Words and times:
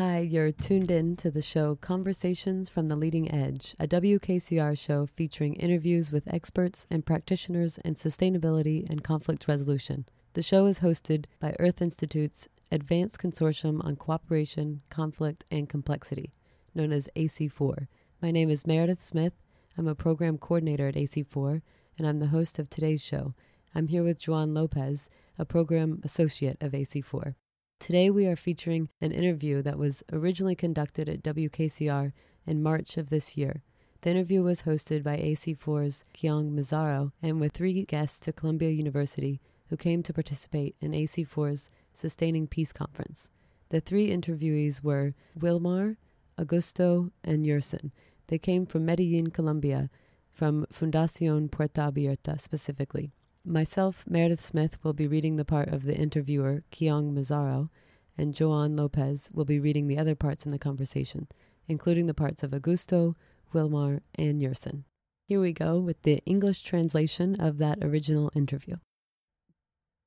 Hi, 0.00 0.20
you're 0.20 0.50
tuned 0.50 0.90
in 0.90 1.14
to 1.16 1.30
the 1.30 1.42
show 1.42 1.74
Conversations 1.74 2.70
from 2.70 2.88
the 2.88 2.96
Leading 2.96 3.30
Edge, 3.30 3.74
a 3.78 3.86
WKCR 3.86 4.78
show 4.78 5.04
featuring 5.04 5.52
interviews 5.56 6.10
with 6.10 6.32
experts 6.32 6.86
and 6.90 7.04
practitioners 7.04 7.76
in 7.84 7.96
sustainability 7.96 8.88
and 8.88 9.04
conflict 9.04 9.46
resolution. 9.46 10.06
The 10.32 10.42
show 10.42 10.64
is 10.64 10.78
hosted 10.78 11.26
by 11.38 11.54
Earth 11.60 11.82
Institute's 11.82 12.48
Advanced 12.72 13.18
Consortium 13.18 13.84
on 13.84 13.96
Cooperation, 13.96 14.80
Conflict, 14.88 15.44
and 15.50 15.68
Complexity, 15.68 16.32
known 16.74 16.92
as 16.92 17.10
AC4. 17.14 17.86
My 18.22 18.30
name 18.30 18.48
is 18.48 18.66
Meredith 18.66 19.04
Smith. 19.04 19.34
I'm 19.76 19.86
a 19.86 19.94
program 19.94 20.38
coordinator 20.38 20.88
at 20.88 20.94
AC4, 20.94 21.60
and 21.98 22.06
I'm 22.06 22.20
the 22.20 22.28
host 22.28 22.58
of 22.58 22.70
today's 22.70 23.04
show. 23.04 23.34
I'm 23.74 23.88
here 23.88 24.02
with 24.02 24.26
Juan 24.26 24.54
Lopez, 24.54 25.10
a 25.38 25.44
program 25.44 26.00
associate 26.02 26.56
of 26.62 26.72
AC4. 26.72 27.34
Today, 27.80 28.10
we 28.10 28.26
are 28.26 28.36
featuring 28.36 28.90
an 29.00 29.10
interview 29.10 29.62
that 29.62 29.78
was 29.78 30.04
originally 30.12 30.54
conducted 30.54 31.08
at 31.08 31.22
WKCR 31.22 32.12
in 32.46 32.62
March 32.62 32.98
of 32.98 33.08
this 33.08 33.38
year. 33.38 33.62
The 34.02 34.10
interview 34.10 34.42
was 34.42 34.62
hosted 34.62 35.02
by 35.02 35.16
AC4's 35.16 36.04
Kyong 36.12 36.52
Mazzaro 36.52 37.10
and 37.22 37.40
with 37.40 37.52
three 37.52 37.86
guests 37.86 38.20
to 38.20 38.34
Columbia 38.34 38.68
University 38.68 39.40
who 39.70 39.78
came 39.78 40.02
to 40.02 40.12
participate 40.12 40.76
in 40.82 40.92
AC4's 40.92 41.70
Sustaining 41.94 42.46
Peace 42.46 42.70
Conference. 42.70 43.30
The 43.70 43.80
three 43.80 44.10
interviewees 44.10 44.84
were 44.84 45.14
Wilmar, 45.38 45.96
Augusto, 46.38 47.10
and 47.24 47.46
Yerson. 47.46 47.92
They 48.26 48.38
came 48.38 48.66
from 48.66 48.84
Medellin, 48.84 49.30
Colombia, 49.30 49.88
from 50.30 50.66
Fundacion 50.70 51.50
Puerta 51.50 51.90
Abierta 51.90 52.38
specifically. 52.38 53.10
Myself, 53.44 54.04
Meredith 54.06 54.40
Smith, 54.40 54.76
will 54.84 54.92
be 54.92 55.06
reading 55.06 55.36
the 55.36 55.46
part 55.46 55.68
of 55.68 55.84
the 55.84 55.96
interviewer, 55.96 56.62
Kyong 56.70 57.14
Mazzaro, 57.14 57.70
and 58.18 58.38
Juan 58.38 58.76
Lopez 58.76 59.30
will 59.32 59.46
be 59.46 59.58
reading 59.58 59.86
the 59.86 59.96
other 59.96 60.14
parts 60.14 60.44
in 60.44 60.52
the 60.52 60.58
conversation, 60.58 61.26
including 61.66 62.06
the 62.06 62.12
parts 62.12 62.42
of 62.42 62.50
Augusto, 62.50 63.14
Wilmar, 63.54 64.02
and 64.14 64.42
Yerson. 64.42 64.84
Here 65.24 65.40
we 65.40 65.54
go 65.54 65.80
with 65.80 66.02
the 66.02 66.20
English 66.26 66.64
translation 66.64 67.40
of 67.40 67.56
that 67.56 67.82
original 67.82 68.30
interview. 68.34 68.76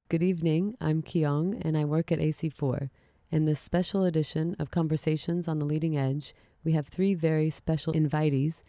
Good 0.10 0.22
evening, 0.22 0.76
I'm 0.80 1.02
Kyong, 1.02 1.60
and 1.66 1.76
I 1.76 1.86
work 1.86 2.12
at 2.12 2.20
AC4. 2.20 2.92
In 3.32 3.46
this 3.46 3.60
special 3.60 4.04
edition 4.04 4.56
of 4.60 4.70
Conversations 4.70 5.48
on 5.48 5.58
the 5.58 5.66
Leading 5.66 5.98
Edge, 5.98 6.36
we 6.64 6.74
have 6.74 6.86
three 6.86 7.16
very 7.16 7.50
special 7.50 7.94
invitees 7.94 8.62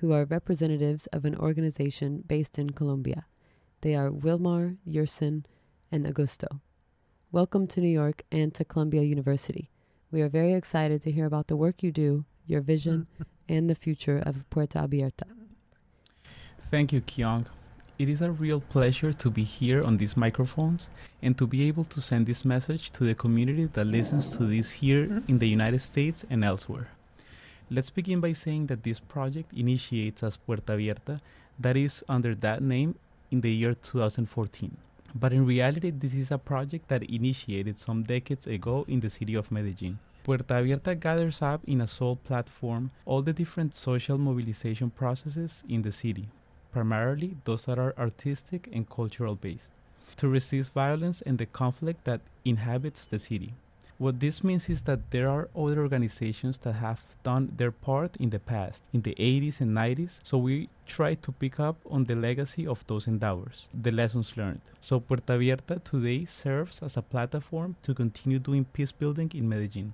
who 0.00 0.10
are 0.12 0.24
representatives 0.24 1.06
of 1.12 1.24
an 1.24 1.36
organization 1.36 2.24
based 2.26 2.58
in 2.58 2.70
Colombia. 2.70 3.26
They 3.82 3.94
are 3.94 4.10
Wilmar, 4.10 4.76
Yerson, 4.86 5.44
and 5.90 6.04
Augusto. 6.04 6.60
Welcome 7.32 7.66
to 7.68 7.80
New 7.80 7.88
York 7.88 8.24
and 8.30 8.52
to 8.52 8.62
Columbia 8.62 9.00
University. 9.00 9.70
We 10.10 10.20
are 10.20 10.28
very 10.28 10.52
excited 10.52 11.00
to 11.00 11.10
hear 11.10 11.24
about 11.24 11.46
the 11.46 11.56
work 11.56 11.82
you 11.82 11.90
do, 11.90 12.26
your 12.46 12.60
vision, 12.60 13.06
and 13.48 13.70
the 13.70 13.74
future 13.74 14.18
of 14.18 14.44
Puerta 14.50 14.80
Abierta. 14.80 15.24
Thank 16.70 16.92
you, 16.92 17.00
Kyong. 17.00 17.46
It 17.98 18.10
is 18.10 18.20
a 18.20 18.30
real 18.30 18.60
pleasure 18.60 19.14
to 19.14 19.30
be 19.30 19.44
here 19.44 19.82
on 19.82 19.96
these 19.96 20.14
microphones 20.14 20.90
and 21.22 21.38
to 21.38 21.46
be 21.46 21.66
able 21.66 21.84
to 21.84 22.02
send 22.02 22.26
this 22.26 22.44
message 22.44 22.90
to 22.90 23.04
the 23.04 23.14
community 23.14 23.64
that 23.72 23.86
listens 23.86 24.36
to 24.36 24.44
this 24.44 24.72
here 24.72 25.22
in 25.26 25.38
the 25.38 25.48
United 25.48 25.80
States 25.80 26.22
and 26.28 26.44
elsewhere. 26.44 26.88
Let's 27.70 27.88
begin 27.88 28.20
by 28.20 28.32
saying 28.34 28.66
that 28.66 28.82
this 28.82 29.00
project 29.00 29.54
initiates 29.54 30.22
as 30.22 30.36
Puerta 30.36 30.74
Abierta, 30.74 31.22
that 31.58 31.78
is 31.78 32.04
under 32.10 32.34
that 32.34 32.62
name 32.62 32.96
in 33.30 33.40
the 33.40 33.52
year 33.52 33.74
2014. 33.74 34.76
But 35.14 35.32
in 35.32 35.46
reality, 35.46 35.90
this 35.90 36.14
is 36.14 36.30
a 36.30 36.38
project 36.38 36.88
that 36.88 37.02
initiated 37.02 37.78
some 37.78 38.04
decades 38.04 38.46
ago 38.46 38.84
in 38.88 39.00
the 39.00 39.10
city 39.10 39.34
of 39.34 39.50
Medellin. 39.50 39.98
Puerta 40.22 40.54
Abierta 40.54 40.94
gathers 40.98 41.42
up 41.42 41.62
in 41.66 41.80
a 41.80 41.86
sole 41.86 42.16
platform 42.16 42.90
all 43.06 43.22
the 43.22 43.32
different 43.32 43.74
social 43.74 44.18
mobilization 44.18 44.90
processes 44.90 45.64
in 45.68 45.82
the 45.82 45.90
city, 45.90 46.28
primarily 46.72 47.36
those 47.44 47.64
that 47.64 47.78
are 47.78 47.94
artistic 47.98 48.68
and 48.72 48.88
cultural 48.88 49.34
based, 49.34 49.70
to 50.16 50.28
resist 50.28 50.72
violence 50.72 51.22
and 51.22 51.38
the 51.38 51.46
conflict 51.46 52.04
that 52.04 52.20
inhabits 52.44 53.06
the 53.06 53.18
city. 53.18 53.54
What 54.00 54.18
this 54.18 54.42
means 54.42 54.70
is 54.70 54.84
that 54.84 55.10
there 55.10 55.28
are 55.28 55.50
other 55.54 55.82
organizations 55.82 56.56
that 56.60 56.72
have 56.72 57.02
done 57.22 57.52
their 57.54 57.70
part 57.70 58.16
in 58.16 58.30
the 58.30 58.38
past, 58.38 58.82
in 58.94 59.02
the 59.02 59.14
80s 59.16 59.60
and 59.60 59.76
90s, 59.76 60.20
so 60.22 60.38
we 60.38 60.70
try 60.86 61.16
to 61.16 61.32
pick 61.32 61.60
up 61.60 61.76
on 61.84 62.06
the 62.06 62.14
legacy 62.14 62.66
of 62.66 62.82
those 62.86 63.06
endeavors, 63.06 63.68
the 63.74 63.90
lessons 63.90 64.38
learned. 64.38 64.62
So 64.80 65.00
Puerta 65.00 65.34
Abierta 65.34 65.84
today 65.84 66.24
serves 66.24 66.80
as 66.82 66.96
a 66.96 67.02
platform 67.02 67.76
to 67.82 67.92
continue 67.92 68.38
doing 68.38 68.64
peace 68.64 68.90
building 68.90 69.32
in 69.34 69.46
Medellin. 69.46 69.92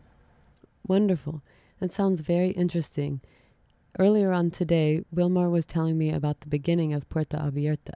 Wonderful. 0.86 1.42
That 1.80 1.90
sounds 1.90 2.20
very 2.20 2.50
interesting. 2.50 3.22
Earlier 3.98 4.30
on 4.30 4.52
today, 4.52 5.02
Wilmar 5.12 5.50
was 5.50 5.66
telling 5.66 5.98
me 5.98 6.12
about 6.12 6.42
the 6.42 6.48
beginning 6.48 6.94
of 6.94 7.08
Puerta 7.08 7.38
Abierta, 7.38 7.94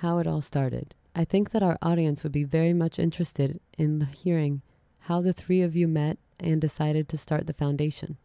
how 0.00 0.16
it 0.16 0.26
all 0.26 0.40
started. 0.40 0.94
I 1.14 1.26
think 1.26 1.50
that 1.50 1.62
our 1.62 1.76
audience 1.82 2.22
would 2.22 2.32
be 2.32 2.44
very 2.44 2.72
much 2.72 2.98
interested 2.98 3.60
in 3.76 4.08
hearing 4.14 4.62
how 5.06 5.20
the 5.20 5.32
three 5.32 5.62
of 5.62 5.76
you 5.76 5.86
met 5.86 6.18
and 6.40 6.60
decided 6.60 7.08
to 7.08 7.16
start 7.16 7.46
the 7.46 7.52
foundation. 7.52 8.16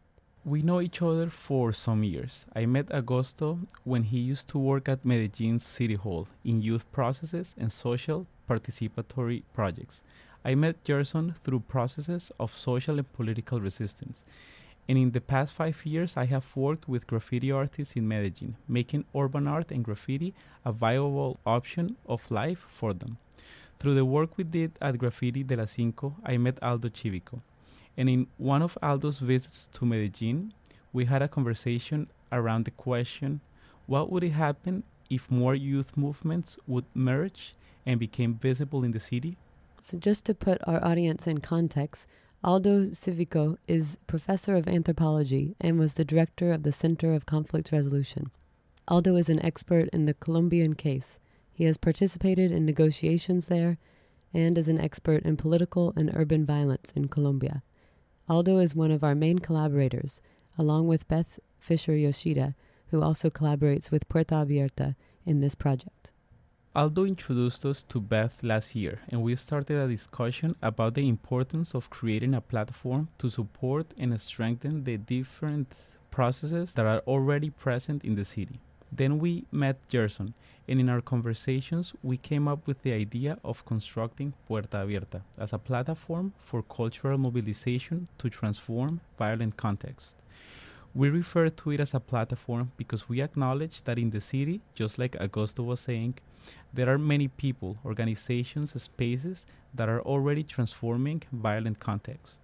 We 0.44 0.62
know 0.62 0.80
each 0.80 1.00
other 1.00 1.30
for 1.30 1.72
some 1.72 2.02
years. 2.02 2.44
I 2.56 2.66
met 2.66 2.88
Augusto 2.88 3.60
when 3.84 4.02
he 4.02 4.18
used 4.18 4.48
to 4.48 4.58
work 4.58 4.88
at 4.88 5.04
Medellin's 5.04 5.64
City 5.64 5.94
Hall 5.94 6.26
in 6.44 6.60
youth 6.60 6.90
processes 6.90 7.54
and 7.56 7.72
social 7.72 8.26
participatory 8.50 9.44
projects. 9.54 10.02
I 10.44 10.56
met 10.56 10.82
Yerson 10.82 11.36
through 11.44 11.60
processes 11.60 12.32
of 12.40 12.58
social 12.58 12.98
and 12.98 13.12
political 13.12 13.60
resistance. 13.60 14.24
And 14.88 14.98
in 14.98 15.12
the 15.12 15.20
past 15.20 15.52
five 15.52 15.86
years, 15.86 16.16
I 16.16 16.24
have 16.24 16.56
worked 16.56 16.88
with 16.88 17.06
graffiti 17.06 17.52
artists 17.52 17.94
in 17.94 18.08
Medellin, 18.08 18.56
making 18.66 19.04
urban 19.14 19.46
art 19.46 19.70
and 19.70 19.84
graffiti 19.84 20.34
a 20.64 20.72
viable 20.72 21.38
option 21.46 21.96
of 22.08 22.28
life 22.28 22.66
for 22.68 22.92
them. 22.92 23.18
Through 23.78 23.94
the 23.94 24.04
work 24.04 24.36
we 24.36 24.44
did 24.44 24.72
at 24.80 24.98
Graffiti 24.98 25.42
de 25.42 25.56
la 25.56 25.64
Cinco, 25.64 26.16
I 26.24 26.36
met 26.36 26.62
Aldo 26.62 26.88
Civico. 26.88 27.40
And 27.96 28.08
in 28.08 28.26
one 28.38 28.62
of 28.62 28.78
Aldo's 28.82 29.18
visits 29.18 29.68
to 29.72 29.84
Medellin, 29.84 30.52
we 30.92 31.06
had 31.06 31.22
a 31.22 31.28
conversation 31.28 32.08
around 32.30 32.64
the 32.64 32.70
question 32.70 33.40
what 33.86 34.10
would 34.10 34.22
happen 34.22 34.84
if 35.10 35.30
more 35.30 35.54
youth 35.54 35.96
movements 35.96 36.56
would 36.66 36.84
merge 36.94 37.54
and 37.84 37.98
became 37.98 38.34
visible 38.34 38.84
in 38.84 38.92
the 38.92 39.00
city? 39.00 39.36
So, 39.80 39.98
just 39.98 40.24
to 40.26 40.34
put 40.34 40.60
our 40.66 40.82
audience 40.84 41.26
in 41.26 41.38
context, 41.38 42.06
Aldo 42.44 42.86
Civico 42.90 43.56
is 43.68 43.98
professor 44.06 44.56
of 44.56 44.68
anthropology 44.68 45.54
and 45.60 45.78
was 45.78 45.94
the 45.94 46.04
director 46.04 46.52
of 46.52 46.62
the 46.62 46.72
Center 46.72 47.12
of 47.14 47.26
Conflict 47.26 47.72
Resolution. 47.72 48.30
Aldo 48.88 49.16
is 49.16 49.28
an 49.28 49.44
expert 49.44 49.88
in 49.92 50.06
the 50.06 50.14
Colombian 50.14 50.74
case. 50.74 51.20
He 51.62 51.66
has 51.66 51.76
participated 51.76 52.50
in 52.50 52.66
negotiations 52.66 53.46
there 53.46 53.78
and 54.34 54.58
is 54.58 54.66
an 54.66 54.80
expert 54.80 55.22
in 55.22 55.36
political 55.36 55.92
and 55.94 56.10
urban 56.12 56.44
violence 56.44 56.92
in 56.96 57.06
Colombia. 57.06 57.62
Aldo 58.28 58.58
is 58.58 58.74
one 58.74 58.90
of 58.90 59.04
our 59.04 59.14
main 59.14 59.38
collaborators, 59.38 60.20
along 60.58 60.88
with 60.88 61.06
Beth 61.06 61.38
Fisher 61.60 61.94
Yoshida, 61.94 62.56
who 62.88 63.00
also 63.00 63.30
collaborates 63.30 63.92
with 63.92 64.08
Puerta 64.08 64.34
Abierta 64.34 64.96
in 65.24 65.38
this 65.38 65.54
project. 65.54 66.10
Aldo 66.74 67.04
introduced 67.04 67.64
us 67.64 67.84
to 67.84 68.00
Beth 68.00 68.42
last 68.42 68.74
year, 68.74 68.98
and 69.10 69.22
we 69.22 69.36
started 69.36 69.76
a 69.76 69.86
discussion 69.86 70.56
about 70.62 70.94
the 70.94 71.08
importance 71.08 71.76
of 71.76 71.90
creating 71.90 72.34
a 72.34 72.40
platform 72.40 73.06
to 73.18 73.30
support 73.30 73.94
and 73.96 74.20
strengthen 74.20 74.82
the 74.82 74.96
different 74.96 75.72
processes 76.10 76.74
that 76.74 76.86
are 76.86 77.04
already 77.06 77.50
present 77.50 78.02
in 78.02 78.16
the 78.16 78.24
city. 78.24 78.58
Then 78.94 79.18
we 79.18 79.46
met 79.50 79.78
Yerson, 79.88 80.34
and 80.68 80.78
in 80.78 80.90
our 80.90 81.00
conversations, 81.00 81.94
we 82.02 82.18
came 82.18 82.46
up 82.46 82.66
with 82.66 82.82
the 82.82 82.92
idea 82.92 83.38
of 83.42 83.64
constructing 83.64 84.34
Puerta 84.46 84.76
Abierta 84.76 85.22
as 85.38 85.54
a 85.54 85.58
platform 85.58 86.34
for 86.44 86.62
cultural 86.62 87.16
mobilization 87.16 88.08
to 88.18 88.28
transform 88.28 89.00
violent 89.18 89.56
contexts. 89.56 90.16
We 90.94 91.08
refer 91.08 91.48
to 91.48 91.70
it 91.70 91.80
as 91.80 91.94
a 91.94 92.00
platform 92.00 92.72
because 92.76 93.08
we 93.08 93.22
acknowledge 93.22 93.82
that 93.84 93.98
in 93.98 94.10
the 94.10 94.20
city, 94.20 94.60
just 94.74 94.98
like 94.98 95.12
Augusto 95.12 95.64
was 95.64 95.80
saying, 95.80 96.18
there 96.74 96.90
are 96.90 96.98
many 96.98 97.28
people, 97.28 97.78
organizations, 97.86 98.80
spaces 98.82 99.46
that 99.72 99.88
are 99.88 100.02
already 100.02 100.42
transforming 100.42 101.22
violent 101.32 101.78
contexts. 101.80 102.40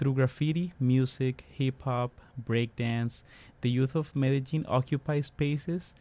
Through 0.00 0.14
graffiti, 0.14 0.72
music, 0.80 1.44
hip 1.50 1.82
hop, 1.82 2.12
breakdance, 2.42 3.20
the 3.60 3.68
youth 3.68 3.94
of 3.94 4.16
Medellin 4.16 4.64
occupy 4.66 5.20
spaces 5.20 5.92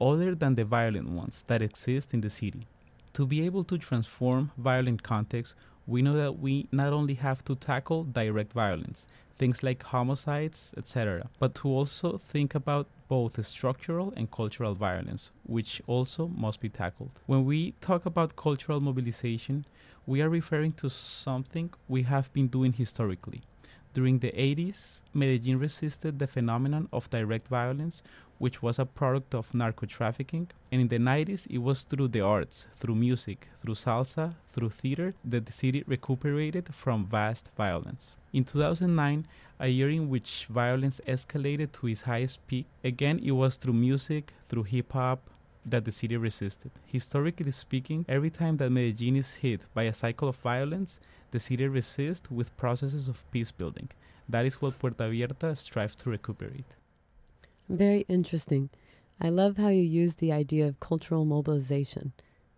other 0.00 0.36
than 0.36 0.54
the 0.54 0.64
violent 0.64 1.08
ones 1.08 1.42
that 1.48 1.60
exist 1.60 2.14
in 2.14 2.20
the 2.20 2.30
city. 2.30 2.68
To 3.14 3.26
be 3.26 3.44
able 3.44 3.64
to 3.64 3.76
transform 3.76 4.52
violent 4.56 5.02
contexts, 5.02 5.56
we 5.88 6.02
know 6.02 6.12
that 6.12 6.38
we 6.38 6.68
not 6.70 6.92
only 6.92 7.14
have 7.14 7.44
to 7.46 7.56
tackle 7.56 8.04
direct 8.04 8.52
violence, 8.52 9.06
things 9.38 9.62
like 9.62 9.82
homicides, 9.82 10.72
etc., 10.76 11.28
but 11.38 11.54
to 11.56 11.68
also 11.68 12.18
think 12.18 12.54
about 12.54 12.86
both 13.08 13.44
structural 13.46 14.12
and 14.16 14.30
cultural 14.30 14.74
violence, 14.74 15.30
which 15.44 15.80
also 15.86 16.28
must 16.28 16.60
be 16.60 16.68
tackled. 16.68 17.10
When 17.26 17.44
we 17.44 17.72
talk 17.80 18.04
about 18.04 18.36
cultural 18.36 18.80
mobilization, 18.80 19.64
we 20.06 20.20
are 20.20 20.28
referring 20.28 20.72
to 20.72 20.90
something 20.90 21.70
we 21.88 22.02
have 22.02 22.32
been 22.32 22.48
doing 22.48 22.72
historically 22.72 23.42
During 23.94 24.18
the 24.20 24.30
80s, 24.32 25.00
Medellin 25.12 25.58
resisted 25.58 26.18
the 26.18 26.26
phenomenon 26.26 26.88
of 26.92 27.10
direct 27.10 27.48
violence, 27.48 28.02
which 28.38 28.62
was 28.62 28.78
a 28.78 28.84
product 28.84 29.34
of 29.34 29.52
narco 29.54 29.86
trafficking. 29.86 30.50
And 30.70 30.82
in 30.82 30.88
the 30.88 30.98
90s, 30.98 31.46
it 31.48 31.58
was 31.58 31.82
through 31.82 32.08
the 32.08 32.20
arts, 32.20 32.66
through 32.76 32.94
music, 32.94 33.48
through 33.60 33.74
salsa, 33.74 34.34
through 34.52 34.70
theater, 34.70 35.14
that 35.24 35.46
the 35.46 35.52
city 35.52 35.82
recuperated 35.86 36.72
from 36.74 37.06
vast 37.06 37.48
violence. 37.56 38.14
In 38.32 38.44
2009, 38.44 39.26
a 39.58 39.68
year 39.68 39.90
in 39.90 40.08
which 40.08 40.46
violence 40.50 41.00
escalated 41.06 41.72
to 41.72 41.86
its 41.86 42.02
highest 42.02 42.46
peak, 42.46 42.66
again 42.84 43.18
it 43.24 43.32
was 43.32 43.56
through 43.56 43.72
music, 43.72 44.32
through 44.48 44.64
hip 44.64 44.92
hop, 44.92 45.30
that 45.64 45.84
the 45.84 45.92
city 45.92 46.16
resisted. 46.16 46.70
Historically 46.86 47.52
speaking, 47.52 48.04
every 48.08 48.30
time 48.30 48.56
that 48.58 48.70
Medellin 48.70 49.16
is 49.16 49.34
hit 49.34 49.60
by 49.74 49.84
a 49.84 49.94
cycle 49.94 50.28
of 50.28 50.36
violence, 50.36 51.00
the 51.30 51.40
city 51.40 51.66
resists 51.66 52.30
with 52.30 52.56
processes 52.56 53.08
of 53.08 53.30
peace 53.30 53.50
building. 53.50 53.88
That 54.28 54.46
is 54.46 54.60
what 54.60 54.78
Puerta 54.78 55.04
Abierta 55.04 55.56
strives 55.56 55.94
to 55.96 56.10
recuperate. 56.10 56.64
Very 57.68 58.04
interesting. 58.08 58.70
I 59.20 59.30
love 59.30 59.56
how 59.56 59.68
you 59.68 59.82
use 59.82 60.14
the 60.14 60.32
idea 60.32 60.66
of 60.68 60.80
cultural 60.80 61.24
mobilization. 61.24 62.12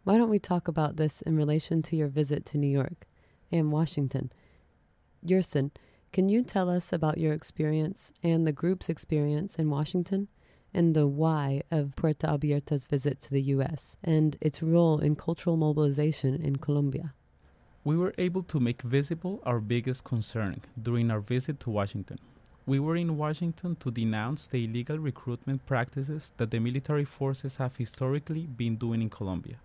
Why 0.04 0.18
don't 0.18 0.30
we 0.30 0.38
talk 0.38 0.68
about 0.68 0.96
this 0.96 1.22
in 1.22 1.36
relation 1.36 1.82
to 1.82 1.96
your 1.96 2.08
visit 2.08 2.44
to 2.46 2.58
New 2.58 2.68
York 2.68 3.06
and 3.50 3.72
Washington? 3.72 4.32
Yerson, 5.24 5.70
can 6.12 6.28
you 6.28 6.42
tell 6.42 6.68
us 6.68 6.92
about 6.92 7.18
your 7.18 7.32
experience 7.32 8.12
and 8.22 8.46
the 8.46 8.52
group's 8.52 8.88
experience 8.88 9.56
in 9.56 9.70
Washington 9.70 10.28
and 10.72 10.94
the 10.94 11.06
why 11.06 11.62
of 11.70 11.94
Puerta 11.94 12.26
Abierta's 12.28 12.84
visit 12.84 13.20
to 13.20 13.30
the 13.30 13.42
U.S. 13.54 13.96
and 14.02 14.36
its 14.40 14.62
role 14.62 14.98
in 14.98 15.16
cultural 15.16 15.56
mobilization 15.56 16.34
in 16.34 16.56
Colombia? 16.56 17.12
We 17.84 17.96
were 17.96 18.14
able 18.18 18.42
to 18.44 18.60
make 18.60 18.82
visible 18.82 19.40
our 19.44 19.60
biggest 19.60 20.04
concern 20.04 20.60
during 20.80 21.10
our 21.10 21.20
visit 21.20 21.60
to 21.60 21.70
Washington. 21.70 22.18
We 22.66 22.78
were 22.78 22.96
in 22.96 23.16
Washington 23.16 23.76
to 23.76 23.90
denounce 23.90 24.46
the 24.46 24.64
illegal 24.64 24.98
recruitment 24.98 25.64
practices 25.66 26.32
that 26.36 26.50
the 26.50 26.60
military 26.60 27.04
forces 27.04 27.56
have 27.56 27.76
historically 27.76 28.46
been 28.46 28.76
doing 28.76 29.02
in 29.02 29.10
Colombia. 29.10 29.56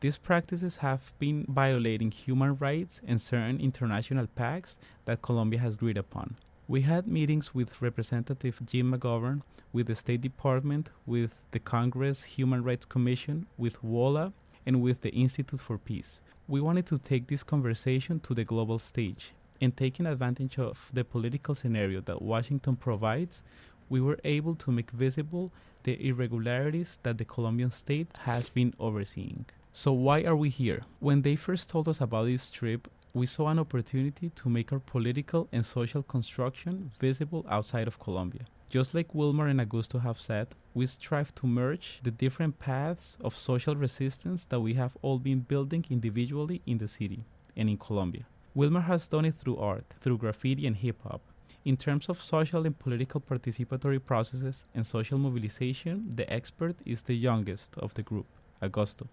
These 0.00 0.16
practices 0.16 0.78
have 0.78 1.12
been 1.18 1.44
violating 1.46 2.10
human 2.10 2.56
rights 2.56 3.02
and 3.06 3.20
certain 3.20 3.60
international 3.60 4.26
pacts 4.28 4.78
that 5.04 5.20
Colombia 5.20 5.60
has 5.60 5.74
agreed 5.74 5.98
upon. 5.98 6.36
We 6.68 6.80
had 6.80 7.06
meetings 7.06 7.54
with 7.54 7.82
Representative 7.82 8.60
Jim 8.64 8.92
McGovern, 8.92 9.42
with 9.74 9.88
the 9.88 9.94
State 9.94 10.22
Department, 10.22 10.90
with 11.04 11.32
the 11.50 11.58
Congress 11.58 12.22
Human 12.22 12.64
Rights 12.64 12.86
Commission, 12.86 13.46
with 13.58 13.84
WOLA, 13.84 14.32
and 14.64 14.80
with 14.80 15.02
the 15.02 15.10
Institute 15.10 15.60
for 15.60 15.76
Peace. 15.76 16.22
We 16.48 16.62
wanted 16.62 16.86
to 16.86 16.96
take 16.96 17.26
this 17.26 17.42
conversation 17.42 18.20
to 18.20 18.32
the 18.32 18.44
global 18.44 18.78
stage, 18.78 19.32
and 19.60 19.76
taking 19.76 20.06
advantage 20.06 20.58
of 20.58 20.88
the 20.94 21.04
political 21.04 21.54
scenario 21.54 22.00
that 22.02 22.22
Washington 22.22 22.74
provides, 22.74 23.42
we 23.90 24.00
were 24.00 24.18
able 24.24 24.54
to 24.54 24.72
make 24.72 24.92
visible 24.92 25.52
the 25.82 26.08
irregularities 26.08 26.98
that 27.02 27.18
the 27.18 27.24
Colombian 27.26 27.70
state 27.70 28.08
has 28.20 28.48
been 28.48 28.72
overseeing. 28.78 29.44
So 29.72 29.92
why 29.92 30.22
are 30.24 30.34
we 30.34 30.48
here? 30.48 30.82
When 30.98 31.22
they 31.22 31.36
first 31.36 31.70
told 31.70 31.88
us 31.88 32.00
about 32.00 32.26
this 32.26 32.50
trip, 32.50 32.88
we 33.14 33.26
saw 33.26 33.48
an 33.48 33.60
opportunity 33.60 34.30
to 34.30 34.48
make 34.48 34.72
our 34.72 34.80
political 34.80 35.48
and 35.52 35.64
social 35.64 36.02
construction 36.02 36.90
visible 36.98 37.46
outside 37.48 37.86
of 37.86 38.00
Colombia. 38.00 38.46
Just 38.68 38.94
like 38.94 39.14
Wilmer 39.14 39.46
and 39.46 39.60
Augusto 39.60 40.00
have 40.00 40.20
said, 40.20 40.48
we 40.74 40.86
strive 40.86 41.32
to 41.36 41.46
merge 41.46 42.00
the 42.02 42.10
different 42.10 42.58
paths 42.58 43.16
of 43.20 43.36
social 43.36 43.76
resistance 43.76 44.44
that 44.46 44.60
we 44.60 44.74
have 44.74 44.96
all 45.02 45.20
been 45.20 45.40
building 45.40 45.84
individually 45.88 46.62
in 46.66 46.78
the 46.78 46.88
city 46.88 47.24
and 47.56 47.70
in 47.70 47.78
Colombia. 47.78 48.26
Wilmer 48.56 48.80
has 48.80 49.06
done 49.06 49.24
it 49.24 49.36
through 49.38 49.56
art, 49.56 49.84
through 50.00 50.18
graffiti 50.18 50.66
and 50.66 50.76
hip 50.76 51.00
hop. 51.04 51.20
In 51.64 51.76
terms 51.76 52.08
of 52.08 52.20
social 52.20 52.66
and 52.66 52.76
political 52.76 53.20
participatory 53.20 54.04
processes 54.04 54.64
and 54.74 54.84
social 54.84 55.18
mobilization, 55.18 56.10
the 56.12 56.32
expert 56.32 56.74
is 56.84 57.02
the 57.02 57.14
youngest 57.14 57.76
of 57.78 57.94
the 57.94 58.02
group, 58.02 58.26
Augusto. 58.60 59.06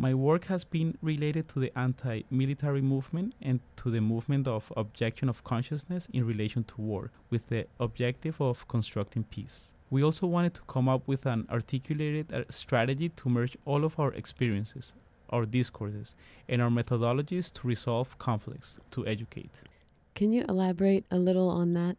My 0.00 0.14
work 0.14 0.46
has 0.46 0.64
been 0.64 0.96
related 1.02 1.46
to 1.50 1.60
the 1.60 1.78
anti 1.78 2.22
military 2.30 2.80
movement 2.80 3.34
and 3.42 3.60
to 3.76 3.90
the 3.90 4.00
movement 4.00 4.48
of 4.48 4.72
objection 4.74 5.28
of 5.28 5.44
consciousness 5.44 6.08
in 6.14 6.26
relation 6.26 6.64
to 6.64 6.80
war, 6.80 7.10
with 7.28 7.50
the 7.50 7.66
objective 7.78 8.40
of 8.40 8.66
constructing 8.66 9.24
peace. 9.24 9.70
We 9.90 10.02
also 10.02 10.26
wanted 10.26 10.54
to 10.54 10.62
come 10.62 10.88
up 10.88 11.06
with 11.06 11.26
an 11.26 11.46
articulated 11.50 12.32
uh, 12.32 12.44
strategy 12.48 13.10
to 13.10 13.28
merge 13.28 13.58
all 13.66 13.84
of 13.84 14.00
our 14.00 14.14
experiences, 14.14 14.94
our 15.28 15.44
discourses, 15.44 16.14
and 16.48 16.62
our 16.62 16.70
methodologies 16.70 17.52
to 17.52 17.68
resolve 17.68 18.18
conflicts, 18.18 18.78
to 18.92 19.06
educate. 19.06 19.50
Can 20.14 20.32
you 20.32 20.46
elaborate 20.48 21.04
a 21.10 21.18
little 21.18 21.50
on 21.50 21.74
that? 21.74 21.98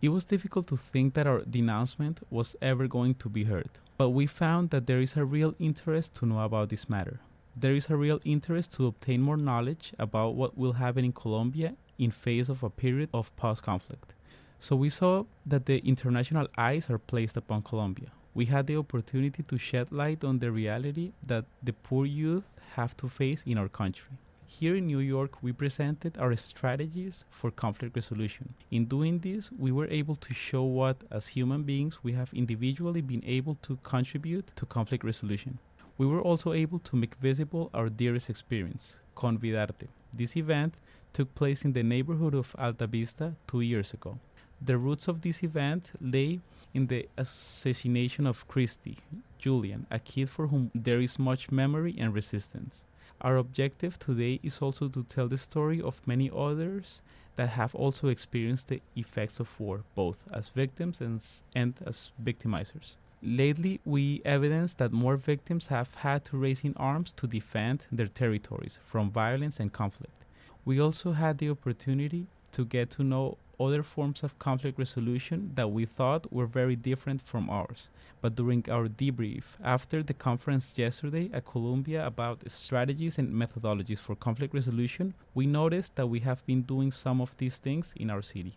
It 0.00 0.10
was 0.10 0.24
difficult 0.24 0.68
to 0.68 0.76
think 0.76 1.14
that 1.14 1.26
our 1.26 1.40
denouncement 1.40 2.20
was 2.30 2.54
ever 2.62 2.86
going 2.86 3.16
to 3.16 3.28
be 3.28 3.42
heard. 3.42 3.80
But 4.00 4.16
we 4.16 4.26
found 4.26 4.70
that 4.70 4.86
there 4.86 5.02
is 5.02 5.14
a 5.14 5.26
real 5.26 5.54
interest 5.58 6.14
to 6.14 6.24
know 6.24 6.40
about 6.40 6.70
this 6.70 6.88
matter. 6.88 7.20
There 7.54 7.74
is 7.74 7.90
a 7.90 7.98
real 7.98 8.18
interest 8.24 8.72
to 8.76 8.86
obtain 8.86 9.20
more 9.20 9.36
knowledge 9.36 9.92
about 9.98 10.36
what 10.36 10.56
will 10.56 10.72
happen 10.72 11.04
in 11.04 11.12
Colombia 11.12 11.74
in 11.98 12.10
face 12.10 12.48
of 12.48 12.62
a 12.62 12.70
period 12.70 13.10
of 13.12 13.36
post-conflict. 13.36 14.14
So 14.58 14.74
we 14.74 14.88
saw 14.88 15.24
that 15.44 15.66
the 15.66 15.86
international 15.86 16.48
eyes 16.56 16.88
are 16.88 16.96
placed 16.96 17.36
upon 17.36 17.60
Colombia. 17.60 18.08
We 18.32 18.46
had 18.46 18.66
the 18.66 18.78
opportunity 18.78 19.42
to 19.42 19.58
shed 19.58 19.92
light 19.92 20.24
on 20.24 20.38
the 20.38 20.50
reality 20.50 21.12
that 21.26 21.44
the 21.62 21.74
poor 21.74 22.06
youth 22.06 22.54
have 22.76 22.96
to 22.96 23.06
face 23.06 23.42
in 23.44 23.58
our 23.58 23.68
country. 23.68 24.16
Here 24.58 24.74
in 24.74 24.88
New 24.88 24.98
York, 24.98 25.42
we 25.42 25.52
presented 25.52 26.18
our 26.18 26.34
strategies 26.36 27.24
for 27.30 27.50
conflict 27.52 27.94
resolution. 27.94 28.52
In 28.70 28.86
doing 28.86 29.20
this, 29.20 29.50
we 29.52 29.70
were 29.70 29.86
able 29.86 30.16
to 30.16 30.34
show 30.34 30.64
what, 30.64 30.96
as 31.10 31.28
human 31.28 31.62
beings, 31.62 32.02
we 32.02 32.12
have 32.12 32.34
individually 32.34 33.00
been 33.00 33.22
able 33.24 33.54
to 33.62 33.78
contribute 33.84 34.50
to 34.56 34.66
conflict 34.66 35.04
resolution. 35.04 35.58
We 35.96 36.06
were 36.06 36.20
also 36.20 36.52
able 36.52 36.80
to 36.80 36.96
make 36.96 37.14
visible 37.22 37.70
our 37.72 37.88
dearest 37.88 38.28
experience, 38.28 38.98
Convidarte. 39.16 39.86
This 40.12 40.36
event 40.36 40.74
took 41.12 41.32
place 41.34 41.64
in 41.64 41.72
the 41.72 41.84
neighborhood 41.84 42.34
of 42.34 42.54
Alta 42.58 42.88
Vista 42.88 43.36
two 43.46 43.60
years 43.60 43.94
ago. 43.94 44.18
The 44.60 44.76
roots 44.76 45.08
of 45.08 45.22
this 45.22 45.42
event 45.42 45.92
lay 46.00 46.40
in 46.74 46.88
the 46.88 47.08
assassination 47.16 48.26
of 48.26 48.46
Christy, 48.48 48.98
Julian, 49.38 49.86
a 49.90 50.00
kid 50.00 50.28
for 50.28 50.48
whom 50.48 50.70
there 50.74 51.00
is 51.00 51.18
much 51.18 51.50
memory 51.50 51.94
and 51.98 52.12
resistance. 52.12 52.82
Our 53.22 53.36
objective 53.36 53.98
today 53.98 54.40
is 54.42 54.58
also 54.60 54.88
to 54.88 55.02
tell 55.02 55.28
the 55.28 55.36
story 55.36 55.80
of 55.82 56.06
many 56.06 56.30
others 56.34 57.02
that 57.36 57.50
have 57.50 57.74
also 57.74 58.08
experienced 58.08 58.68
the 58.68 58.80
effects 58.96 59.40
of 59.40 59.60
war, 59.60 59.84
both 59.94 60.26
as 60.32 60.48
victims 60.48 61.00
and, 61.00 61.22
and 61.54 61.74
as 61.84 62.12
victimizers. 62.22 62.96
Lately, 63.22 63.80
we 63.84 64.22
evidence 64.24 64.72
that 64.74 64.92
more 64.92 65.16
victims 65.16 65.66
have 65.66 65.94
had 65.96 66.24
to 66.26 66.38
raise 66.38 66.64
in 66.64 66.72
arms 66.78 67.12
to 67.12 67.26
defend 67.26 67.84
their 67.92 68.08
territories 68.08 68.78
from 68.86 69.10
violence 69.10 69.60
and 69.60 69.70
conflict. 69.70 70.24
We 70.64 70.80
also 70.80 71.12
had 71.12 71.36
the 71.36 71.50
opportunity 71.50 72.26
to 72.52 72.64
get 72.64 72.88
to 72.92 73.02
know 73.04 73.36
other 73.60 73.82
forms 73.82 74.22
of 74.22 74.38
conflict 74.38 74.78
resolution 74.78 75.50
that 75.54 75.70
we 75.70 75.84
thought 75.84 76.32
were 76.32 76.46
very 76.46 76.74
different 76.74 77.20
from 77.20 77.50
ours. 77.50 77.90
But 78.22 78.34
during 78.34 78.64
our 78.70 78.88
debrief 78.88 79.44
after 79.62 80.02
the 80.02 80.14
conference 80.14 80.78
yesterday 80.78 81.30
at 81.32 81.44
Columbia 81.44 82.06
about 82.06 82.50
strategies 82.50 83.18
and 83.18 83.32
methodologies 83.32 83.98
for 83.98 84.16
conflict 84.16 84.54
resolution, 84.54 85.14
we 85.34 85.46
noticed 85.46 85.96
that 85.96 86.06
we 86.06 86.20
have 86.20 86.44
been 86.46 86.62
doing 86.62 86.90
some 86.90 87.20
of 87.20 87.36
these 87.36 87.58
things 87.58 87.92
in 87.96 88.10
our 88.10 88.22
city. 88.22 88.56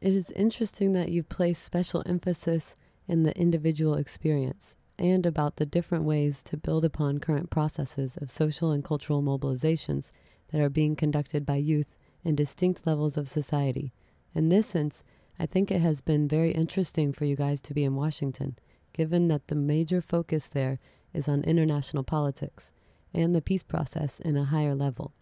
It 0.00 0.14
is 0.14 0.30
interesting 0.32 0.92
that 0.92 1.08
you 1.08 1.22
place 1.22 1.58
special 1.58 2.02
emphasis 2.06 2.74
in 3.08 3.22
the 3.22 3.36
individual 3.38 3.94
experience 3.94 4.76
and 4.98 5.24
about 5.26 5.56
the 5.56 5.66
different 5.66 6.04
ways 6.04 6.42
to 6.44 6.56
build 6.56 6.84
upon 6.84 7.18
current 7.18 7.50
processes 7.50 8.16
of 8.18 8.30
social 8.30 8.70
and 8.70 8.84
cultural 8.84 9.22
mobilizations 9.22 10.12
that 10.52 10.60
are 10.60 10.68
being 10.68 10.94
conducted 10.94 11.44
by 11.46 11.56
youth 11.56 11.88
in 12.22 12.34
distinct 12.34 12.86
levels 12.86 13.16
of 13.16 13.28
society 13.28 13.92
in 14.34 14.48
this 14.48 14.66
sense, 14.66 15.02
I 15.38 15.46
think 15.46 15.70
it 15.70 15.80
has 15.80 16.00
been 16.00 16.28
very 16.28 16.52
interesting 16.52 17.12
for 17.12 17.24
you 17.24 17.36
guys 17.36 17.60
to 17.62 17.74
be 17.74 17.84
in 17.84 17.96
Washington, 17.96 18.56
given 18.92 19.28
that 19.28 19.48
the 19.48 19.54
major 19.54 20.00
focus 20.00 20.48
there 20.48 20.78
is 21.12 21.28
on 21.28 21.42
international 21.44 22.04
politics 22.04 22.72
and 23.12 23.34
the 23.34 23.42
peace 23.42 23.62
process 23.62 24.20
in 24.20 24.36
a 24.36 24.44
higher 24.44 24.74
level. 24.74 25.12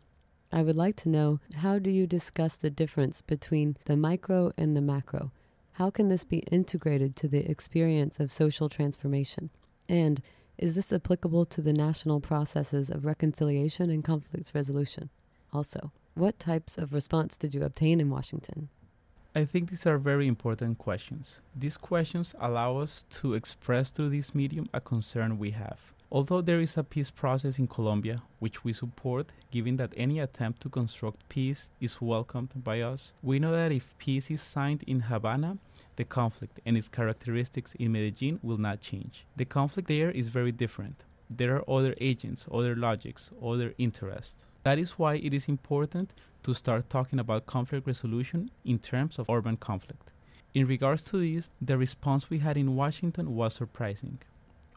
I 0.50 0.62
would 0.62 0.76
like 0.76 0.96
to 0.96 1.08
know 1.08 1.40
how 1.56 1.78
do 1.78 1.90
you 1.90 2.06
discuss 2.06 2.56
the 2.56 2.70
difference 2.70 3.22
between 3.22 3.76
the 3.86 3.96
micro 3.96 4.52
and 4.58 4.76
the 4.76 4.82
macro? 4.82 5.32
How 5.72 5.90
can 5.90 6.08
this 6.08 6.24
be 6.24 6.38
integrated 6.50 7.16
to 7.16 7.28
the 7.28 7.50
experience 7.50 8.20
of 8.20 8.30
social 8.30 8.68
transformation? 8.68 9.50
And 9.88 10.20
is 10.58 10.74
this 10.74 10.92
applicable 10.92 11.46
to 11.46 11.62
the 11.62 11.72
national 11.72 12.20
processes 12.20 12.90
of 12.90 13.06
reconciliation 13.06 13.88
and 13.88 14.04
conflict 14.04 14.52
resolution? 14.54 15.08
Also, 15.52 15.92
what 16.14 16.38
types 16.38 16.76
of 16.76 16.92
response 16.92 17.38
did 17.38 17.54
you 17.54 17.62
obtain 17.62 18.00
in 18.00 18.10
Washington? 18.10 18.68
I 19.34 19.46
think 19.46 19.70
these 19.70 19.86
are 19.86 19.96
very 19.96 20.28
important 20.28 20.76
questions. 20.76 21.40
These 21.56 21.78
questions 21.78 22.34
allow 22.38 22.76
us 22.76 23.04
to 23.12 23.32
express 23.32 23.88
through 23.88 24.10
this 24.10 24.34
medium 24.34 24.68
a 24.74 24.80
concern 24.82 25.38
we 25.38 25.52
have. 25.52 25.80
Although 26.10 26.42
there 26.42 26.60
is 26.60 26.76
a 26.76 26.84
peace 26.84 27.10
process 27.10 27.58
in 27.58 27.66
Colombia, 27.66 28.20
which 28.40 28.62
we 28.62 28.74
support, 28.74 29.32
given 29.50 29.76
that 29.78 29.94
any 29.96 30.18
attempt 30.18 30.60
to 30.60 30.68
construct 30.68 31.26
peace 31.30 31.70
is 31.80 32.02
welcomed 32.02 32.50
by 32.62 32.82
us, 32.82 33.14
we 33.22 33.38
know 33.38 33.52
that 33.52 33.72
if 33.72 33.96
peace 33.96 34.30
is 34.30 34.42
signed 34.42 34.84
in 34.86 35.00
Havana, 35.00 35.56
the 35.96 36.04
conflict 36.04 36.60
and 36.66 36.76
its 36.76 36.88
characteristics 36.88 37.74
in 37.78 37.92
Medellin 37.92 38.38
will 38.42 38.58
not 38.58 38.82
change. 38.82 39.24
The 39.36 39.46
conflict 39.46 39.88
there 39.88 40.10
is 40.10 40.28
very 40.28 40.52
different. 40.52 41.04
There 41.30 41.56
are 41.56 41.70
other 41.70 41.94
agents, 42.02 42.46
other 42.52 42.76
logics, 42.76 43.30
other 43.42 43.72
interests. 43.78 44.51
That 44.64 44.78
is 44.78 44.92
why 44.92 45.14
it 45.14 45.34
is 45.34 45.48
important 45.48 46.12
to 46.44 46.54
start 46.54 46.88
talking 46.88 47.18
about 47.18 47.46
conflict 47.46 47.86
resolution 47.86 48.50
in 48.64 48.78
terms 48.78 49.18
of 49.18 49.28
urban 49.28 49.56
conflict. 49.56 50.10
In 50.54 50.66
regards 50.66 51.02
to 51.04 51.18
this, 51.18 51.50
the 51.60 51.78
response 51.78 52.30
we 52.30 52.38
had 52.38 52.56
in 52.56 52.76
Washington 52.76 53.34
was 53.34 53.54
surprising. 53.54 54.18